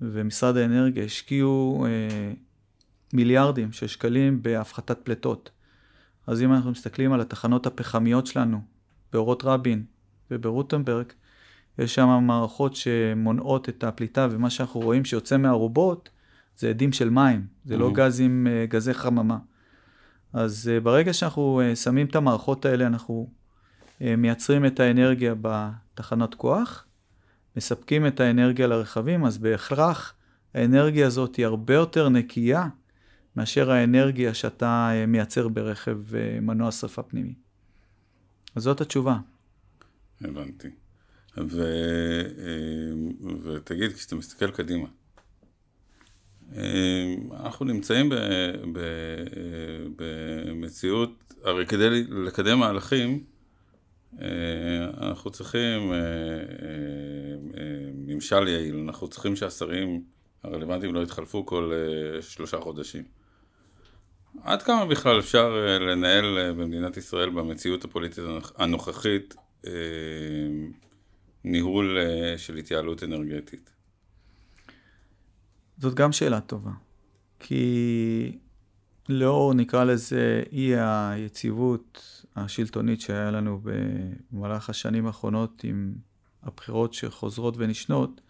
ומשרד 0.00 0.56
האנרגיה 0.56 1.04
השקיעו 1.04 1.86
אה, 1.88 2.32
מיליארדים 3.12 3.72
של 3.72 3.86
שקלים 3.86 4.42
בהפחתת 4.42 4.98
פליטות. 4.98 5.50
אז 6.26 6.42
אם 6.42 6.52
אנחנו 6.52 6.70
מסתכלים 6.70 7.12
על 7.12 7.20
התחנות 7.20 7.66
הפחמיות 7.66 8.26
שלנו, 8.26 8.60
באורות 9.12 9.44
רבין 9.44 9.84
וברוטנברג, 10.30 11.06
יש 11.78 11.94
שם 11.94 12.08
מערכות 12.08 12.76
שמונעות 12.76 13.68
את 13.68 13.84
הפליטה, 13.84 14.28
ומה 14.30 14.50
שאנחנו 14.50 14.80
רואים 14.80 15.04
שיוצא 15.04 15.36
מהארובות 15.36 16.08
זה 16.56 16.68
עדים 16.68 16.92
של 16.92 17.10
מים, 17.10 17.46
זה 17.64 17.76
לא 17.76 17.92
גזים, 17.92 18.46
אה, 18.46 18.66
גזי 18.68 18.94
חממה. 18.94 19.38
אז 20.32 20.70
ברגע 20.82 21.12
שאנחנו 21.12 21.60
שמים 21.74 22.06
את 22.06 22.16
המערכות 22.16 22.64
האלה, 22.64 22.86
אנחנו 22.86 23.28
אה, 23.30 23.45
מייצרים 24.00 24.66
את 24.66 24.80
האנרגיה 24.80 25.34
בתחנות 25.40 26.34
כוח, 26.34 26.86
מספקים 27.56 28.06
את 28.06 28.20
האנרגיה 28.20 28.66
לרכבים, 28.66 29.24
אז 29.24 29.38
בהכרח 29.38 30.14
האנרגיה 30.54 31.06
הזאת 31.06 31.36
היא 31.36 31.46
הרבה 31.46 31.74
יותר 31.74 32.08
נקייה 32.08 32.68
מאשר 33.36 33.70
האנרגיה 33.70 34.34
שאתה 34.34 34.90
אה, 34.92 35.06
מייצר 35.06 35.48
ברכב 35.48 36.14
אה, 36.14 36.40
מנוע 36.40 36.72
שרפה 36.72 37.02
פנימי. 37.02 37.34
אז 38.54 38.62
זאת 38.62 38.80
התשובה. 38.80 39.18
הבנתי. 40.20 40.68
ו... 41.38 41.62
ותגיד, 43.42 43.92
כשאתה 43.92 44.16
מסתכל 44.16 44.50
קדימה, 44.50 44.88
אנחנו 47.32 47.64
נמצאים 47.64 48.08
ב... 48.08 48.14
ב... 48.72 48.80
במציאות, 49.96 51.34
הרי 51.44 51.66
כדי 51.66 52.04
לקדם 52.04 52.58
מהלכים, 52.58 53.10
אה, 53.10 53.35
אנחנו 55.00 55.30
צריכים 55.30 55.92
אה, 55.92 55.98
אה, 55.98 57.90
ממשל 57.94 58.48
יעיל, 58.48 58.76
אנחנו 58.76 59.08
צריכים 59.08 59.36
שהשרים 59.36 60.04
הרלוונטיים 60.42 60.94
לא 60.94 61.02
יתחלפו 61.02 61.46
כל 61.46 61.72
שלושה 62.20 62.60
חודשים. 62.60 63.04
עד 64.42 64.62
כמה 64.62 64.86
בכלל 64.86 65.18
אפשר 65.18 65.78
לנהל 65.80 66.52
במדינת 66.52 66.96
ישראל 66.96 67.30
במציאות 67.30 67.84
הפוליטית 67.84 68.24
הנוכחית 68.56 69.34
ניהול 71.44 71.98
של 72.36 72.56
התייעלות 72.56 73.02
אנרגטית? 73.02 73.70
זאת 75.78 75.94
גם 75.94 76.12
שאלה 76.12 76.40
טובה. 76.40 76.70
כי 77.38 78.38
לאור, 79.08 79.54
נקרא 79.54 79.84
לזה, 79.84 80.42
אי 80.52 80.72
היציבות 80.76 82.15
השלטונית 82.36 83.00
שהיה 83.00 83.30
לנו 83.30 83.60
במהלך 84.32 84.70
השנים 84.70 85.06
האחרונות 85.06 85.64
עם 85.64 85.94
הבחירות 86.42 86.94
שחוזרות 86.94 87.54
ונשנות, 87.58 88.20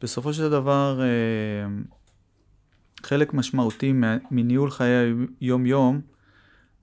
בסופו 0.00 0.32
של 0.32 0.50
דבר 0.50 1.00
אה, 1.02 1.06
חלק 3.02 3.34
משמעותי 3.34 3.92
מניהול 4.30 4.70
חיי 4.70 5.12
היום-יום 5.40 6.00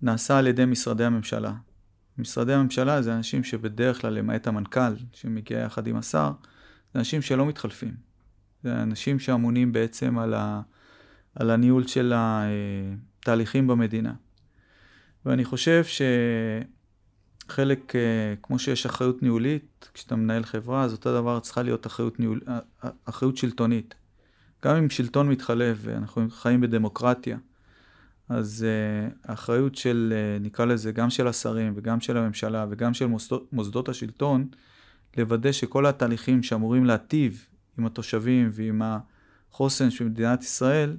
נעשה 0.02 0.38
על 0.38 0.48
ידי 0.48 0.66
משרדי 0.66 1.04
הממשלה. 1.04 1.54
משרדי 2.18 2.54
הממשלה 2.54 3.02
זה 3.02 3.16
אנשים 3.16 3.44
שבדרך 3.44 4.02
כלל, 4.02 4.14
למעט 4.14 4.48
המנכ"ל 4.48 4.96
שמגיע 5.14 5.60
יחד 5.60 5.88
עם 5.88 5.96
השר, 5.96 6.32
זה 6.94 7.00
אנשים 7.00 7.22
שלא 7.22 7.46
מתחלפים. 7.46 7.94
זה 8.64 8.82
אנשים 8.82 9.20
שאמונים 9.20 9.72
בעצם 9.72 10.18
על, 10.20 10.34
ה, 10.34 10.62
על 11.36 11.50
הניהול 11.50 11.88
של 11.88 12.14
התהליכים 12.16 13.68
במדינה. 13.68 14.14
ואני 15.26 15.46
חושב 15.46 15.84
שחלק, 17.46 17.96
אה, 17.96 18.34
כמו 18.44 18.60
שיש 18.60 18.86
אחריות 18.86 19.24
ניהולית, 19.24 19.90
כשאתה 19.94 20.16
מנהל 20.16 20.44
חברה, 20.44 20.84
אז 20.84 20.94
אותו 20.94 21.14
דבר 21.14 21.40
צריכה 21.40 21.64
להיות 21.64 21.88
אחריות, 21.88 22.20
ניהול, 22.20 22.42
אה, 22.48 22.60
אה, 22.84 22.90
אחריות 23.06 23.38
שלטונית. 23.38 23.96
גם 24.66 24.76
אם 24.76 24.90
שלטון 24.90 25.30
מתחלף, 25.30 25.78
ואנחנו 25.82 26.30
חיים 26.30 26.62
בדמוקרטיה, 26.62 27.38
אז 28.30 28.66
האחריות 29.24 29.76
של, 29.76 30.14
נקרא 30.42 30.66
לזה, 30.66 30.92
גם 30.92 31.10
של 31.10 31.28
השרים 31.28 31.74
וגם 31.76 32.00
של 32.00 32.18
הממשלה 32.18 32.66
וגם 32.70 32.94
של 32.94 33.06
מוסדות, 33.06 33.54
מוסדות 33.54 33.90
השלטון, 33.90 34.48
לוודא 35.18 35.52
שכל 35.52 35.86
התהליכים 35.86 36.44
שאמורים 36.44 36.86
להטיב 36.86 37.46
עם 37.78 37.86
התושבים 37.86 38.50
ועם 38.54 38.82
החוסן 39.52 39.92
של 39.92 40.06
מדינת 40.06 40.44
ישראל, 40.44 40.98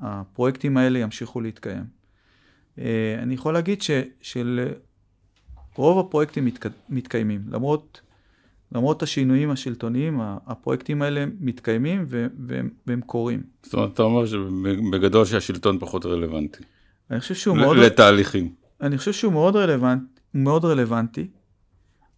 הפרויקטים 0.00 0.76
האלה 0.76 0.98
ימשיכו 0.98 1.40
להתקיים. 1.40 1.97
אה, 2.78 3.22
אני 3.22 3.34
יכול 3.34 3.54
להגיד 3.54 3.82
ש, 3.82 3.90
שלרוב 4.20 5.98
הפרויקטים 5.98 6.44
מתק, 6.44 6.66
מתקיימים, 6.88 7.40
למרות, 7.50 8.00
למרות 8.72 9.02
השינויים 9.02 9.50
השלטוניים, 9.50 10.20
הפרויקטים 10.46 11.02
האלה 11.02 11.24
מתקיימים 11.40 12.04
ו, 12.08 12.26
והם, 12.46 12.70
והם 12.86 13.00
קורים. 13.00 13.42
זאת 13.62 13.74
אומרת, 13.74 13.92
אתה 13.94 14.02
אומר 14.02 14.26
שבגדול 14.26 15.24
שהשלטון 15.24 15.78
פחות 15.78 16.06
רלוונטי. 16.06 16.64
אני 17.10 17.20
חושב 17.20 17.34
שהוא 17.34 17.56
מאוד... 17.56 17.76
לתהליכים. 17.76 18.52
אני 18.80 18.98
חושב 18.98 19.12
שהוא 19.12 19.32
מאוד, 19.32 19.56
רלוונט, 19.56 20.02
מאוד 20.34 20.64
רלוונטי, 20.64 21.26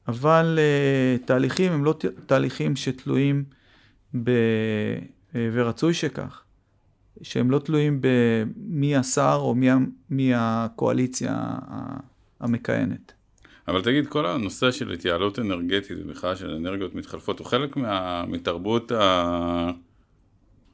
אבל 0.09 0.59
uh, 0.59 1.27
תהליכים 1.27 1.73
הם 1.73 1.85
לא 1.85 1.95
תהליכים 2.27 2.77
שתלויים 2.77 3.45
ב... 4.23 4.31
uh, 4.31 5.35
ורצוי 5.53 5.95
שכך. 5.95 6.43
שהם 7.23 7.51
לא 7.51 7.59
תלויים 7.59 8.01
במי 8.01 8.97
השר 8.97 9.39
או 9.41 9.55
מי, 9.55 9.69
מי 10.11 10.33
הקואליציה 10.35 11.59
המכהנת. 12.41 13.13
אבל 13.69 13.83
תגיד, 13.83 14.07
כל 14.07 14.27
הנושא 14.27 14.71
של 14.71 14.93
התייעלות 14.93 15.39
אנרגטית 15.39 15.97
ובכלל 16.01 16.35
של 16.35 16.51
אנרגיות 16.51 16.95
מתחלפות 16.95 17.39
הוא 17.39 17.47
חלק 17.47 17.77
מה, 17.77 18.25
מתרבות 18.29 18.93
ה... 18.93 19.71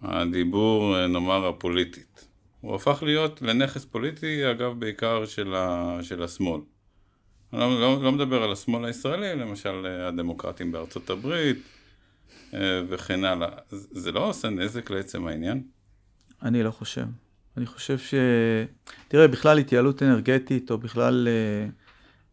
הדיבור, 0.02 1.06
נאמר, 1.06 1.46
הפוליטית. 1.46 2.28
הוא 2.60 2.74
הפך 2.74 3.02
להיות 3.02 3.42
לנכס 3.42 3.84
פוליטי, 3.84 4.50
אגב, 4.50 4.80
בעיקר 4.80 5.26
של, 5.26 5.54
ה, 5.54 5.98
של 6.02 6.22
השמאל. 6.22 6.60
אני 7.52 7.60
לא, 7.60 7.80
לא, 7.80 8.02
לא 8.02 8.12
מדבר 8.12 8.42
על 8.42 8.52
השמאל 8.52 8.84
הישראלי, 8.84 9.34
למשל 9.36 9.86
הדמוקרטים 9.86 10.72
בארצות 10.72 11.10
הברית 11.10 11.58
אה, 12.54 12.82
וכן 12.88 13.24
הלאה. 13.24 13.48
זה 13.70 14.12
לא 14.12 14.28
עושה 14.28 14.50
נזק 14.50 14.90
לעצם 14.90 15.26
העניין? 15.26 15.62
אני 16.42 16.62
לא 16.62 16.70
חושב. 16.70 17.06
אני 17.56 17.66
חושב 17.66 17.98
ש... 17.98 18.14
תראה, 19.08 19.28
בכלל 19.28 19.58
התייעלות 19.58 20.02
אנרגטית, 20.02 20.70
או 20.70 20.78
בכלל 20.78 21.28
אה, 21.28 21.68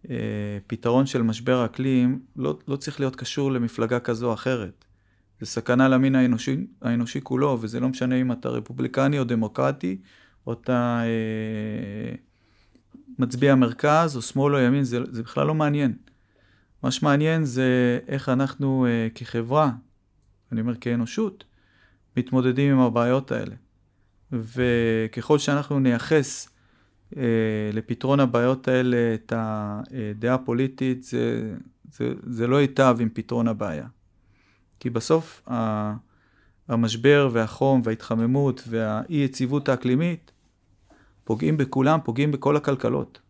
אה, 0.10 0.58
פתרון 0.68 1.06
של 1.06 1.22
משבר 1.22 1.60
האקלים, 1.60 2.20
לא, 2.36 2.60
לא 2.68 2.76
צריך 2.76 3.00
להיות 3.00 3.16
קשור 3.16 3.52
למפלגה 3.52 4.00
כזו 4.00 4.28
או 4.28 4.34
אחרת. 4.34 4.86
זה 5.40 5.46
סכנה 5.46 5.90
למין 5.90 6.16
האנושי, 6.16 6.58
האנושי 6.82 7.20
כולו, 7.24 7.58
וזה 7.62 7.80
לא 7.80 7.90
משנה 7.90 8.16
אם 8.16 8.32
אתה 8.32 8.50
רפובליקני 8.50 9.20
או 9.20 9.24
דמוקרטי, 9.24 9.98
או 10.48 10.54
אתה 10.54 11.02
אה, 11.04 12.16
מצביע 13.20 13.56
מרכז, 13.56 14.16
או 14.16 14.22
שמאל 14.22 14.56
או 14.56 14.60
ימין, 14.60 14.84
זה, 14.84 15.00
זה 15.12 15.24
בכלל 15.24 15.48
לא 15.48 15.56
מעניין. 15.56 15.94
מה 16.84 16.92
שמעניין 16.92 17.46
זה 17.46 18.00
איך 18.08 18.30
אנחנו 18.30 18.86
אה, 18.86 19.08
כחברה, 19.16 19.72
אני 20.52 20.62
אומר 20.62 20.76
כאנושות, 20.76 21.44
מתמודדים 22.18 22.74
עם 22.74 22.80
הבעיות 22.80 23.32
האלה. 23.32 23.56
וככל 24.34 25.40
שאנחנו 25.40 25.80
נייחס 25.80 26.50
אה, 27.18 27.24
לפתרון 27.74 28.20
הבעיות 28.20 28.68
האלה 28.68 29.14
את 29.14 29.34
הדעה 29.36 30.36
הפוליטית, 30.36 31.04
זה, 31.04 31.56
זה, 31.92 32.14
זה 32.24 32.48
לא 32.48 32.62
ייטב 32.62 32.98
עם 33.00 33.10
פתרון 33.14 33.48
הבעיה. 33.48 33.88
כי 34.80 34.90
בסוף 34.90 35.50
המשבר 36.68 37.30
והחום 37.32 37.82
וההתחממות 37.84 38.64
והאי 38.68 39.16
יציבות 39.16 39.70
האקלימית 39.70 40.32
פוגעים 41.24 41.58
בכולם, 41.58 42.00
פוגעים 42.04 42.32
בכל 42.32 42.58
הכלכלות. 42.58 43.22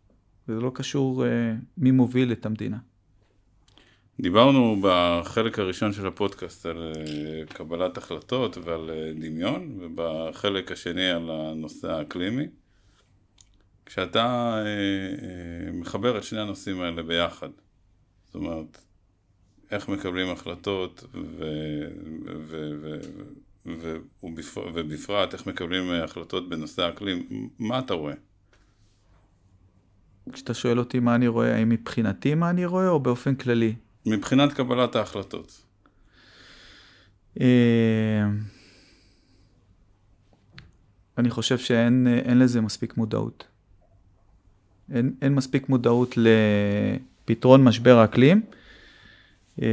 וזה 0.48 0.60
לא 0.60 0.72
קשור 0.74 1.26
אה, 1.26 1.56
מי 1.78 1.92
מוביל 1.92 2.32
את 2.32 2.46
המדינה. 2.46 2.78
דיברנו 4.20 4.82
בחלק 4.82 5.60
הראשון 5.60 5.94
של 5.94 6.08
הפודקאסט 6.08 6.66
על 6.66 6.94
אה, 6.96 7.46
קבלת 7.46 7.98
החלטות 7.98 8.58
ועל 8.58 8.90
אה, 8.90 9.12
דמיון, 9.14 9.78
ובחלק 9.80 10.72
השני 10.72 11.10
על 11.10 11.30
הנושא 11.32 11.92
האקלימי. 11.92 12.48
כשאתה 13.86 14.58
מחבר 15.74 16.18
את 16.18 16.24
שני 16.24 16.40
הנושאים 16.40 16.82
האלה 16.82 17.04
ביחד, 17.04 17.50
זאת 18.26 18.36
אומרת, 18.36 18.78
איך 19.72 19.90
מקבלים 19.90 20.30
החלטות 20.30 21.04
ו, 21.14 21.46
ו, 22.48 22.72
ו, 22.82 23.00
ו, 23.66 23.98
ובפרט, 24.24 24.72
ובפרט 24.74 25.34
איך 25.34 25.48
מקבלים 25.48 25.92
החלטות 25.92 26.50
בנושא 26.50 26.82
האקלים, 26.82 27.50
מה 27.60 27.80
אתה 27.80 27.94
רואה? 27.94 28.14
כשאתה 30.34 30.54
שואל 30.54 30.80
אותי 30.80 31.00
מה 31.00 31.16
אני 31.16 31.28
רואה, 31.28 31.56
האם 31.56 31.70
מבחינתי 31.70 32.36
מה 32.36 32.50
אני 32.50 32.66
רואה 32.66 32.90
או 32.90 33.00
באופן 33.00 33.36
כללי? 33.36 33.76
מבחינת 34.06 34.54
קבלת 34.54 34.96
ההחלטות. 34.96 35.62
אה, 37.42 38.26
אני 41.18 41.30
חושב 41.30 41.58
שאין 41.58 42.40
לזה 42.40 42.62
מספיק 42.62 42.98
מודעות. 42.98 43.48
אין, 44.94 45.14
אין 45.22 45.36
מספיק 45.36 45.70
מודעות 45.70 46.16
לפתרון 46.18 47.64
משבר 47.64 47.98
האקלים. 47.98 48.42
אמ, 49.62 49.66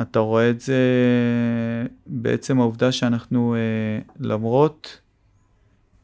אתה 0.00 0.18
רואה 0.18 0.50
את 0.50 0.60
זה 0.60 0.82
בעצם 2.06 2.60
העובדה 2.60 2.92
שאנחנו, 2.92 3.54
אה, 3.54 4.02
למרות 4.20 5.00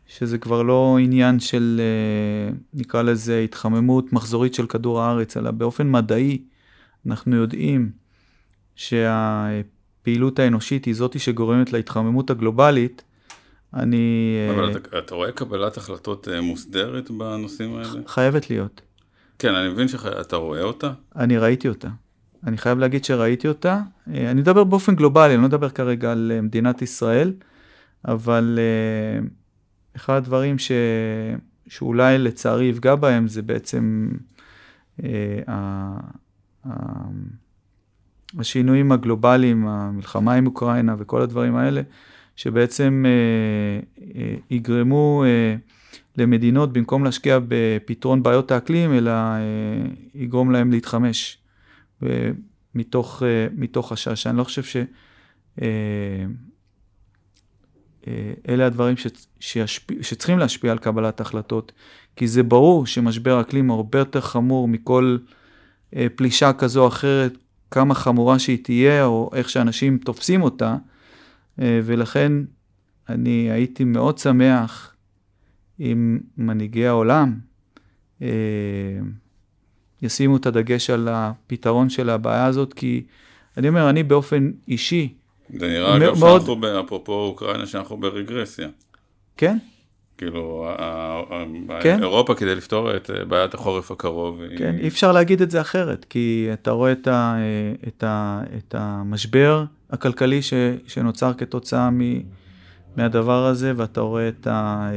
שזה 0.07 0.38
כבר 0.38 0.62
לא 0.62 0.99
עניין 1.01 1.40
של, 1.40 1.81
אה, 1.81 2.57
נקרא 2.75 3.03
לזה, 3.03 3.40
התחממות 3.40 4.12
מחזורית 4.12 4.55
של 4.55 4.66
כדור 4.66 5.01
הארץ, 5.01 5.37
אלא 5.37 5.51
באופן 5.51 5.90
מדעי, 5.90 6.42
אנחנו 7.07 7.37
יודעים 7.37 7.90
שהפעילות 8.75 10.38
האנושית 10.38 10.85
היא 10.85 10.95
זאתי 10.95 11.19
שגורמת 11.19 11.73
להתחממות 11.73 12.31
הגלובלית. 12.31 13.03
אני... 13.75 14.33
אבל 14.55 14.64
אה, 14.64 14.71
אתה, 14.71 14.99
אתה 14.99 15.14
רואה 15.14 15.33
קבלת 15.33 15.77
החלטות 15.77 16.29
מוסדרת 16.42 17.11
בנושאים 17.11 17.77
האלה? 17.77 18.01
חייבת 18.07 18.51
להיות. 18.51 18.81
כן, 19.38 19.55
אני 19.55 19.69
מבין 19.69 19.88
שאתה 19.88 20.37
רואה 20.37 20.62
אותה. 20.62 20.92
אני 21.16 21.38
ראיתי 21.38 21.69
אותה. 21.69 21.88
אני 22.47 22.57
חייב 22.59 22.79
להגיד 22.79 23.05
שראיתי 23.05 23.49
אותה. 23.49 23.81
אה, 24.14 24.31
אני 24.31 24.40
מדבר 24.40 24.64
באופן 24.64 24.95
גלובלי, 24.95 25.35
אני 25.35 25.42
לא 25.42 25.49
מדבר 25.49 25.69
כרגע 25.69 26.12
על 26.12 26.33
אה, 26.35 26.40
מדינת 26.40 26.83
ישראל, 26.83 27.33
אבל 28.05 28.59
אה, 28.59 29.27
אחד 29.97 30.14
הדברים 30.16 30.59
ש... 30.59 30.73
שאולי 31.69 32.19
לצערי 32.19 32.64
יפגע 32.64 32.95
בהם 32.95 33.29
זה 33.29 33.42
בעצם 33.42 34.09
השינויים 38.38 38.92
הגלובליים, 38.92 39.66
המלחמה 39.66 40.35
עם 40.35 40.46
אוקראינה 40.46 40.94
וכל 40.98 41.22
הדברים 41.22 41.57
האלה, 41.57 41.83
שבעצם 42.37 43.05
יגרמו 44.50 45.24
למדינות, 46.16 46.72
במקום 46.72 47.05
להשקיע 47.05 47.38
בפתרון 47.48 48.22
בעיות 48.22 48.50
האקלים, 48.50 48.92
אלא 48.92 49.12
יגרום 50.14 50.50
להם 50.50 50.70
להתחמש. 50.70 51.38
מתוך, 52.76 53.22
אה, 53.22 53.46
מתוך 53.52 53.92
חשש. 53.92 54.26
אני 54.26 54.38
לא 54.38 54.44
חושב 54.44 54.62
ש... 54.62 54.76
אה, 55.62 55.66
אה, 58.07 58.33
אלה 58.48 58.66
הדברים 58.66 58.96
ש, 58.96 59.07
שישפיע, 59.40 59.96
שצריכים 60.02 60.38
להשפיע 60.38 60.72
על 60.72 60.79
קבלת 60.79 61.20
החלטות, 61.20 61.72
כי 62.16 62.26
זה 62.26 62.42
ברור 62.42 62.87
שמשבר 62.87 63.40
אקלים 63.40 63.70
הרבה 63.70 63.98
יותר 63.98 64.20
חמור 64.20 64.68
מכל 64.68 65.16
פלישה 66.14 66.52
כזו 66.52 66.82
או 66.82 66.88
אחרת, 66.88 67.38
כמה 67.70 67.94
חמורה 67.94 68.38
שהיא 68.38 68.64
תהיה, 68.64 69.04
או 69.04 69.30
איך 69.35 69.48
שאנשים 69.48 69.98
תופסים 69.98 70.42
אותה, 70.42 70.76
ולכן 71.59 72.32
אני 73.09 73.50
הייתי 73.50 73.85
מאוד 73.85 74.18
שמח 74.18 74.94
אם 75.80 76.18
מנהיגי 76.38 76.87
העולם, 76.87 77.35
ישימו 80.02 80.37
את 80.37 80.46
הדגש 80.46 80.90
על 80.90 81.09
הפתרון 81.11 81.90
של 81.90 82.11
הבעיה 82.11 82.46
הזאת, 82.46 82.74
כי 82.74 83.02
אני 83.56 83.68
אומר, 83.68 83.90
אני 83.90 84.02
באופן 84.02 84.50
אישי, 84.68 85.14
זה 85.50 85.66
נראה 85.66 85.96
אגב 85.96 86.18
מאוד... 86.18 86.40
שאנחנו, 86.40 86.80
אפרופו 86.85 87.12
אוקראינה, 87.12 87.66
שאנחנו 87.66 87.96
ברגרסיה. 87.96 88.68
כן. 89.37 89.59
כאילו, 90.18 90.68
כן? 91.81 92.02
אירופה 92.02 92.35
כדי 92.35 92.55
לפתור 92.55 92.96
את 92.96 93.11
בעיית 93.29 93.55
החורף 93.55 93.90
הקרוב. 93.90 94.40
כן, 94.59 94.74
היא... 94.74 94.83
אי 94.83 94.88
אפשר 94.88 95.12
להגיד 95.12 95.42
את 95.42 95.50
זה 95.50 95.61
אחרת, 95.61 96.07
כי 96.11 96.48
אתה 96.52 96.70
רואה 96.70 96.92
את, 96.92 97.09
ה, 97.09 97.37
את, 97.88 98.05
ה, 98.05 98.42
את 98.57 98.74
המשבר 98.79 99.64
הכלכלי 99.90 100.42
ש, 100.42 100.55
שנוצר 100.87 101.33
כתוצאה 101.35 101.90
מ, 101.90 102.00
מהדבר 102.96 103.46
הזה, 103.46 103.72
ואתה 103.76 104.00
רואה 104.00 104.29
את 104.29 104.46
ה, 104.46 104.90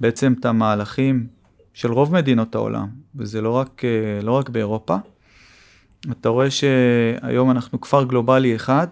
בעצם 0.00 0.34
את 0.40 0.44
המהלכים 0.44 1.26
של 1.74 1.92
רוב 1.92 2.12
מדינות 2.12 2.54
העולם, 2.54 2.88
וזה 3.16 3.40
לא 3.40 3.50
רק, 3.50 3.82
אה, 3.84 4.22
לא 4.22 4.32
רק 4.32 4.48
באירופה. 4.48 4.96
אתה 6.10 6.28
רואה 6.28 6.50
שהיום 6.50 7.50
אנחנו 7.50 7.80
כפר 7.80 8.04
גלובלי 8.04 8.56
אחד, 8.56 8.86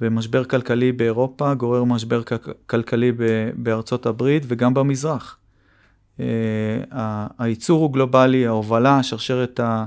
ומשבר 0.00 0.44
כלכלי 0.44 0.92
באירופה 0.92 1.54
גורר 1.54 1.84
משבר 1.84 2.22
כלכלי 2.66 3.12
בארצות 3.54 4.06
הברית 4.06 4.42
וגם 4.46 4.74
במזרח. 4.74 5.38
אה, 6.20 6.26
הייצור 7.38 7.82
הוא 7.82 7.92
גלובלי, 7.92 8.46
ההובלה, 8.46 9.02
שרשרת 9.02 9.60
אה, 9.60 9.84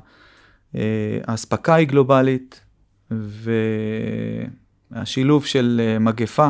האספקה 1.27 1.75
היא 1.75 1.87
גלובלית, 1.87 2.61
והשילוב 4.91 5.45
של 5.45 5.97
מגפה 5.99 6.49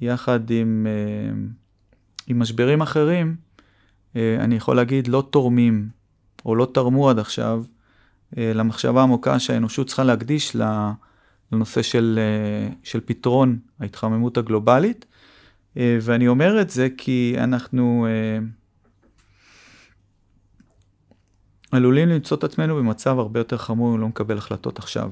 יחד 0.00 0.50
עם, 0.50 0.86
עם 2.26 2.38
משברים 2.38 2.80
אחרים, 2.80 3.36
אה, 4.16 4.36
אני 4.40 4.54
יכול 4.54 4.76
להגיד, 4.76 5.08
לא 5.08 5.24
תורמים 5.30 5.88
או 6.46 6.56
לא 6.56 6.68
תרמו 6.74 7.10
עד 7.10 7.18
עכשיו 7.18 7.64
אה, 8.38 8.52
למחשבה 8.54 9.00
העמוקה 9.00 9.38
שהאנושות 9.38 9.86
צריכה 9.86 10.04
להקדיש 10.04 10.56
לנושא 11.52 11.82
של, 11.82 12.18
אה, 12.18 12.72
של 12.82 13.00
פתרון 13.00 13.58
ההתחממות 13.80 14.36
הגלובלית. 14.36 15.06
ואני 15.76 16.28
אומר 16.28 16.60
את 16.60 16.70
זה 16.70 16.88
כי 16.98 17.34
אנחנו 17.38 18.06
עלולים 21.72 22.08
למצוא 22.08 22.36
את 22.36 22.44
עצמנו 22.44 22.76
במצב 22.76 23.18
הרבה 23.18 23.40
יותר 23.40 23.56
חמור 23.56 23.94
אם 23.94 24.00
לא 24.00 24.08
נקבל 24.08 24.38
החלטות 24.38 24.78
עכשיו. 24.78 25.10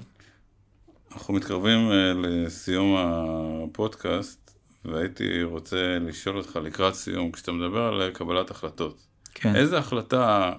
אנחנו 1.13 1.35
מתקרבים 1.35 1.91
לסיום 2.15 2.97
הפודקאסט. 2.99 4.49
והייתי 4.85 5.43
רוצה 5.43 5.99
לשאול 6.01 6.37
אותך 6.37 6.57
לקראת 6.57 6.95
סיום, 6.95 7.33
כשאתה 7.33 7.53
מדבר 7.53 7.83
על 7.83 8.11
קבלת 8.11 8.51
החלטות, 8.51 9.07
כן. 9.35 9.57
איזה 9.57 9.79
החלטה 9.79 10.53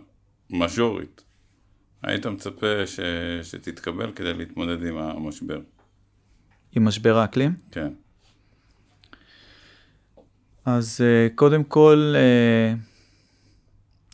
מז'ורית 0.49 1.23
היית 2.03 2.25
מצפה 2.25 2.87
ש... 2.87 2.99
שתתקבל 3.43 4.11
כדי 4.11 4.33
להתמודד 4.33 4.85
עם 4.85 4.97
המשבר? 4.97 5.59
עם 6.75 6.85
משבר 6.85 7.17
האקלים? 7.17 7.53
כן. 7.71 7.89
אז 10.65 11.01
אה, 11.01 11.27
קודם 11.35 11.63
כל, 11.63 12.13
אה, 12.15 12.73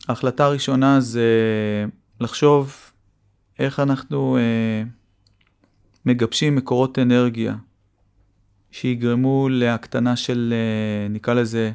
ההחלטה 0.08 0.44
הראשונה 0.44 1.00
זה 1.00 1.30
לחשוב 2.20 2.76
איך 3.58 3.80
אנחנו 3.80 4.36
אה, 4.36 4.82
מגבשים 6.06 6.56
מקורות 6.56 6.98
אנרגיה 6.98 7.56
שיגרמו 8.70 9.48
להקטנה 9.50 10.16
של, 10.16 10.54
נקרא 11.10 11.34
לזה, 11.34 11.72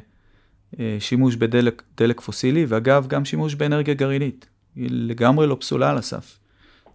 שימוש 0.98 1.36
בדלק 1.36 1.82
דלק 1.96 2.20
פוסילי, 2.20 2.64
ואגב, 2.68 3.06
גם 3.06 3.24
שימוש 3.24 3.54
באנרגיה 3.54 3.94
גרעינית. 3.94 4.51
היא 4.76 4.88
לגמרי 4.90 5.46
לא 5.46 5.56
פסולה 5.60 5.90
על 5.90 5.98
הסף. 5.98 6.38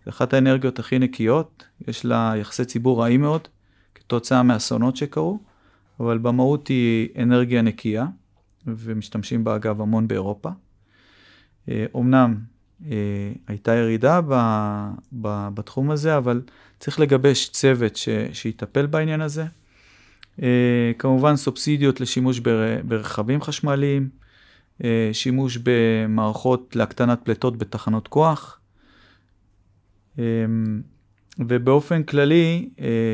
זו 0.06 0.10
אחת 0.10 0.34
האנרגיות 0.34 0.80
הכי 0.80 1.00
נקיות, 1.00 1.64
יש 1.88 2.06
לה 2.06 2.34
יחסי 2.38 2.66
ציבור 2.66 3.02
רעים 3.02 3.22
מאוד, 3.22 3.48
כתוצאה 3.96 4.44
מאסונות 4.44 4.98
שקרו, 4.98 5.40
אבל 6.00 6.18
במהות 6.18 6.68
היא 6.68 7.10
אנרגיה 7.24 7.62
נקייה, 7.62 8.06
ומשתמשים 8.68 9.44
בה 9.44 9.56
אגב 9.56 9.82
המון 9.82 10.08
באירופה. 10.08 10.50
אומנם 11.94 12.36
אה, 12.86 12.92
אה, 12.92 13.32
הייתה 13.48 13.76
ירידה 13.76 14.22
ב, 14.22 14.34
ב, 15.22 15.48
בתחום 15.54 15.92
הזה, 15.92 16.18
אבל 16.18 16.42
צריך 16.80 17.00
לגבש 17.00 17.50
צוות 17.50 17.96
ש, 17.96 18.10
שיטפל 18.34 18.86
בעניין 18.86 19.22
הזה. 19.22 19.46
אה, 20.42 20.92
כמובן 21.00 21.36
סובסידיות 21.36 22.02
לשימוש 22.02 22.40
בר, 22.40 22.78
ברכבים 22.84 23.42
חשמליים, 23.42 24.10
שימוש 25.12 25.58
במערכות 25.64 26.76
להקטנת 26.76 27.20
פליטות 27.24 27.58
בתחנות 27.58 28.08
כוח, 28.08 28.60
ובאופן 31.40 32.04
כללי 32.04 32.70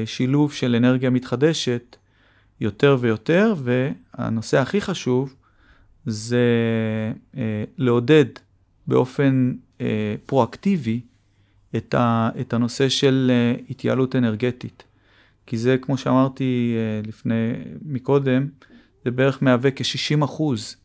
שילוב 0.06 0.54
של 0.54 0.76
אנרגיה 0.76 1.10
מתחדשת 1.10 1.96
יותר 2.62 2.98
ויותר, 3.00 3.56
והנושא 3.64 4.58
הכי 4.58 4.82
חשוב 4.82 5.36
זה 6.06 6.46
אה, 7.38 7.64
לעודד 7.78 8.26
באופן 8.88 9.54
אה, 9.82 10.16
פרואקטיבי 10.26 11.02
את, 11.76 11.96
את 12.42 12.54
הנושא 12.54 12.90
של 12.90 13.32
אה, 13.34 13.62
התייעלות 13.70 14.16
אנרגטית. 14.16 14.84
כי 15.46 15.58
זה, 15.58 15.78
כמו 15.82 15.98
שאמרתי 15.98 16.76
אה, 16.78 17.02
לפני, 17.08 17.52
מקודם, 17.82 18.48
זה 19.06 19.12
בערך 19.12 19.44
מהווה 19.44 19.72
כ-60 19.72 20.26
אחוז, 20.26 20.76
אה, 20.76 20.83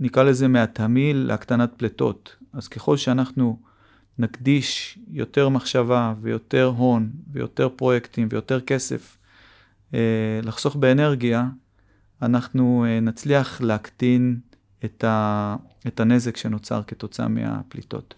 נקרא 0.00 0.22
לזה 0.22 0.48
מהתמהיל 0.48 1.16
להקטנת 1.16 1.70
פליטות. 1.76 2.36
אז 2.52 2.68
ככל 2.68 2.96
שאנחנו 2.96 3.58
נקדיש 4.18 4.98
יותר 5.10 5.48
מחשבה 5.48 6.14
ויותר 6.20 6.72
הון 6.76 7.10
ויותר 7.32 7.68
פרויקטים 7.68 8.28
ויותר 8.30 8.60
כסף 8.60 9.18
אה, 9.94 10.40
לחסוך 10.42 10.76
באנרגיה, 10.76 11.48
אנחנו 12.22 12.84
אה, 12.88 13.00
נצליח 13.00 13.60
להקטין 13.60 14.40
את, 14.84 15.04
ה, 15.04 15.56
את 15.86 16.00
הנזק 16.00 16.36
שנוצר 16.36 16.82
כתוצאה 16.86 17.28
מהפליטות. 17.28 18.14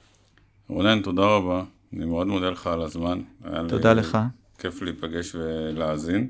רונן, 0.69 1.03
תודה 1.03 1.23
רבה. 1.23 1.65
אני 1.97 2.05
מאוד 2.05 2.27
מודה 2.27 2.51
לך 2.51 2.67
על 2.67 2.83
הזמן. 2.83 3.21
תודה 3.69 3.93
לי, 3.93 4.01
לך. 4.01 4.19
כיף 4.59 4.83
להיפגש 4.83 5.35
ולהאזין. 5.35 6.29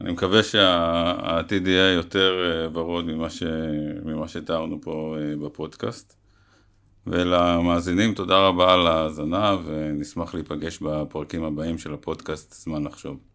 אני 0.00 0.12
מקווה 0.12 0.42
שהעתיד 0.42 1.66
יהיה 1.66 1.92
יותר 1.92 2.32
אה, 2.44 2.68
ורוד 2.72 3.04
ממה, 3.04 3.30
ש... 3.30 3.42
ממה 4.04 4.28
שתיארנו 4.28 4.80
פה 4.80 5.16
בפודקאסט. 5.44 6.16
ולמאזינים, 7.06 8.14
תודה 8.14 8.38
רבה 8.38 8.74
על 8.74 8.86
ההאזנה, 8.86 9.56
ונשמח 9.64 10.34
להיפגש 10.34 10.78
בפרקים 10.82 11.44
הבאים 11.44 11.78
של 11.78 11.94
הפודקאסט 11.94 12.52
זמן 12.52 12.84
לחשוב. 12.84 13.29